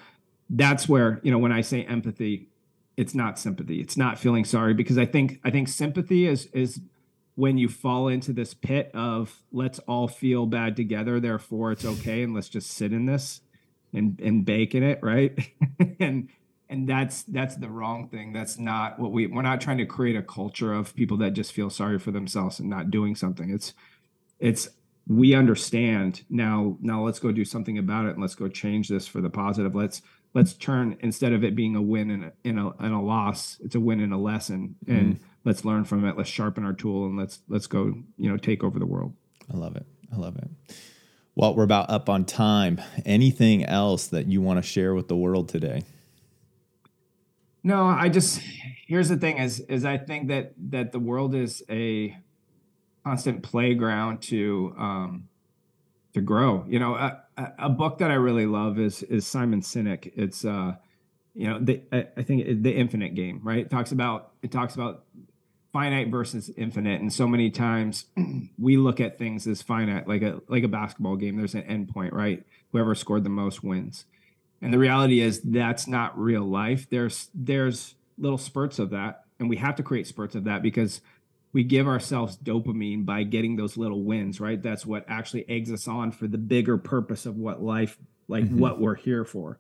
[0.50, 2.48] that's where, you know, when I say empathy,
[2.96, 3.82] it's not sympathy.
[3.82, 6.80] It's not feeling sorry because I think I think sympathy is is
[7.36, 12.24] when you fall into this pit of let's all feel bad together, therefore it's okay
[12.24, 13.42] and let's just sit in this
[13.94, 15.38] and and bake in it, right?
[16.00, 16.30] and
[16.70, 20.16] and that's that's the wrong thing that's not what we we're not trying to create
[20.16, 23.74] a culture of people that just feel sorry for themselves and not doing something it's
[24.40, 24.70] it's
[25.08, 26.24] we understand.
[26.30, 29.30] Now now let's go do something about it and let's go change this for the
[29.30, 29.76] positive.
[29.76, 30.02] Let's
[30.34, 33.58] let's turn instead of it being a win and a, in a, and a loss
[33.64, 34.76] it's a win and a lesson.
[34.88, 35.20] And mm.
[35.44, 36.18] let's learn from it.
[36.18, 39.14] Let's sharpen our tool and let's let's go you know take over the world.
[39.52, 39.86] I love it.
[40.14, 40.50] I love it.
[41.36, 42.80] Well we're about up on time.
[43.06, 45.84] Anything else that you want to share with the world today?
[47.64, 48.42] No, I just
[48.88, 52.18] here's the thing is is I think that that the world is a
[53.04, 55.28] constant playground to um
[56.14, 56.66] to grow.
[56.68, 57.24] You know, a,
[57.58, 60.12] a book that I really love is is Simon Sinek.
[60.16, 60.76] It's uh
[61.34, 63.60] you know, the, I, think the infinite game, right?
[63.60, 65.06] It talks about it talks about
[65.72, 68.08] finite versus infinite and so many times
[68.60, 71.88] we look at things as finite like a like a basketball game there's an end
[71.88, 72.44] point right
[72.74, 74.04] whoever scored the most wins
[74.62, 76.88] and the reality is that's not real life.
[76.90, 81.02] There's there's little spurts of that, and we have to create spurts of that because
[81.54, 84.62] we give ourselves dopamine by getting those little wins, right?
[84.62, 87.98] That's what actually eggs us on for the bigger purpose of what life,
[88.28, 88.60] like mm-hmm.
[88.60, 89.60] what we're here for.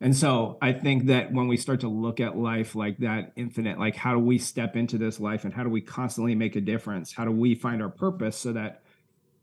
[0.00, 3.78] And so I think that when we start to look at life like that infinite,
[3.78, 6.60] like how do we step into this life and how do we constantly make a
[6.60, 7.12] difference?
[7.12, 8.82] How do we find our purpose so that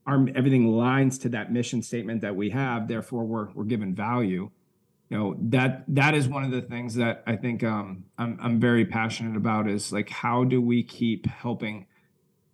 [0.06, 4.52] our everything lines to that mission statement that we have, therefore we're we're given value
[5.12, 8.62] you know that that is one of the things that I think um, I'm I'm
[8.62, 11.86] very passionate about is like how do we keep helping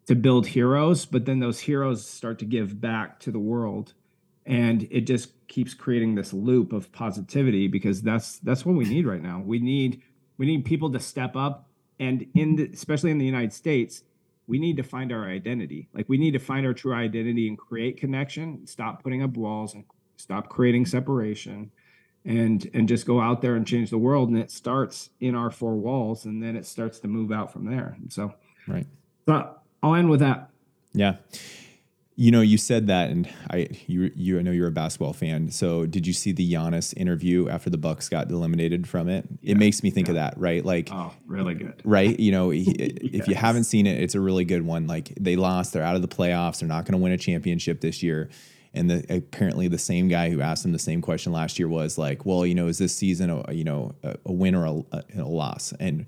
[0.07, 3.93] to build heroes, but then those heroes start to give back to the world,
[4.43, 9.05] and it just keeps creating this loop of positivity because that's that's what we need
[9.05, 9.39] right now.
[9.45, 10.01] We need
[10.39, 14.01] we need people to step up, and in the, especially in the United States,
[14.47, 15.89] we need to find our identity.
[15.93, 18.65] Like we need to find our true identity and create connection.
[18.65, 19.85] Stop putting up walls and
[20.15, 21.71] stop creating separation
[22.27, 25.49] and and just go out there and change the world and it starts in our
[25.49, 27.95] four walls and then it starts to move out from there.
[27.99, 28.33] And so
[28.67, 28.85] right.
[29.25, 30.49] So i'll end with that.
[30.93, 31.15] Yeah.
[32.17, 35.51] You know you said that and i you you i know you're a basketball fan.
[35.51, 39.25] So did you see the Giannis interview after the Bucks got eliminated from it?
[39.41, 40.11] Yeah, it makes me think yeah.
[40.11, 40.65] of that right?
[40.65, 41.81] Like oh really good.
[41.85, 42.19] right?
[42.19, 42.75] You know yes.
[42.77, 44.85] if you haven't seen it it's a really good one.
[44.85, 47.79] Like they lost they're out of the playoffs they're not going to win a championship
[47.79, 48.29] this year
[48.77, 51.97] and the, apparently the same guy who asked him the same question last year was
[51.97, 55.03] like, well, you know, is this season a, you know a, a win or a,
[55.17, 56.05] a, loss, and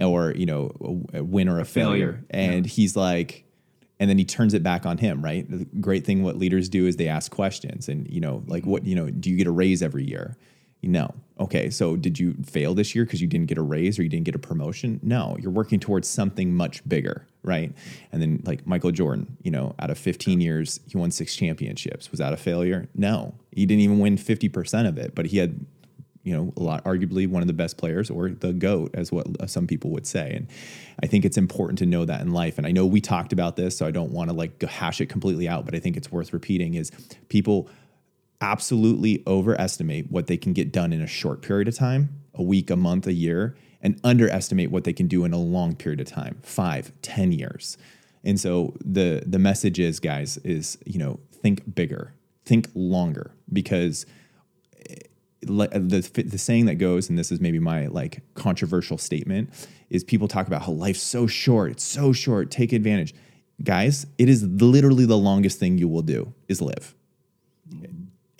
[0.00, 0.72] or you know
[1.12, 2.12] a, win or a, failure?
[2.12, 2.24] failure.
[2.30, 2.70] And yeah.
[2.70, 3.44] he's like,
[3.98, 5.22] and then he turns it back on him.
[5.22, 5.48] Right.
[5.50, 8.84] The great thing what leaders do is they ask questions, and you know, like what
[8.84, 10.36] you know, do you get a raise every year?
[10.82, 11.14] No.
[11.38, 11.70] Okay.
[11.70, 14.24] So did you fail this year because you didn't get a raise or you didn't
[14.24, 15.00] get a promotion?
[15.02, 15.36] No.
[15.40, 17.72] You're working towards something much bigger, right?
[18.12, 22.10] And then like Michael Jordan, you know, out of 15 years, he won six championships.
[22.10, 22.88] Was that a failure?
[22.94, 23.34] No.
[23.52, 25.64] He didn't even win 50% of it, but he had
[26.22, 29.26] you know, a lot, arguably one of the best players or the GOAT, as what
[29.40, 30.34] uh, some people would say.
[30.34, 30.48] And
[31.02, 32.58] I think it's important to know that in life.
[32.58, 35.06] And I know we talked about this, so I don't want to like hash it
[35.06, 36.92] completely out, but I think it's worth repeating is
[37.28, 37.68] people
[38.40, 42.70] absolutely overestimate what they can get done in a short period of time, a week,
[42.70, 46.06] a month, a year, and underestimate what they can do in a long period of
[46.06, 47.76] time, five, ten years.
[48.24, 52.14] And so the the message is, guys, is you know, think bigger,
[52.44, 54.04] think longer, because
[54.88, 54.96] eh,
[55.42, 59.50] the the saying that goes, and this is maybe my like controversial statement,
[59.88, 63.14] is people talk about how life's so short, it's so short, take advantage.
[63.62, 66.94] Guys, it is literally the longest thing you will do is live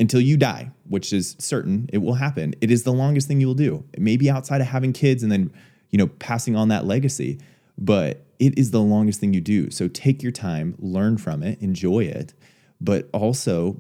[0.01, 2.55] until you die, which is certain, it will happen.
[2.61, 3.85] It is the longest thing you will do.
[3.99, 5.53] Maybe outside of having kids and then,
[5.91, 7.39] you know, passing on that legacy,
[7.77, 9.71] but it is the longest thing you do.
[9.71, 12.33] So take your time, learn from it, enjoy it,
[12.81, 13.77] but also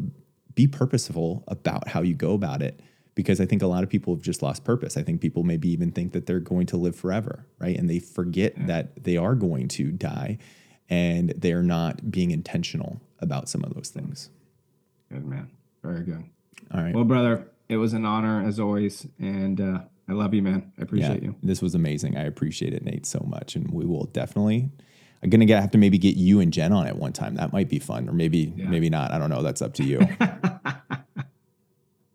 [0.54, 2.80] be purposeful about how you go about it
[3.14, 4.96] because I think a lot of people have just lost purpose.
[4.96, 7.76] I think people maybe even think that they're going to live forever, right?
[7.76, 8.66] And they forget yeah.
[8.66, 10.38] that they are going to die
[10.90, 14.30] and they're not being intentional about some of those things.
[15.10, 15.50] Good man.
[15.82, 16.24] Very good.
[16.72, 16.94] All right.
[16.94, 20.72] Well, brother, it was an honor as always, and uh, I love you, man.
[20.78, 21.34] I appreciate you.
[21.42, 22.16] This was amazing.
[22.16, 23.56] I appreciate it, Nate, so much.
[23.56, 24.70] And we will definitely
[25.22, 27.34] I'm gonna get, have to maybe get you and Jen on at one time.
[27.34, 28.68] That might be fun, or maybe Yeah.
[28.68, 29.12] maybe not.
[29.12, 29.42] I don't know.
[29.42, 30.00] That's up to you.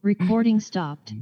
[0.01, 1.13] Recording stopped.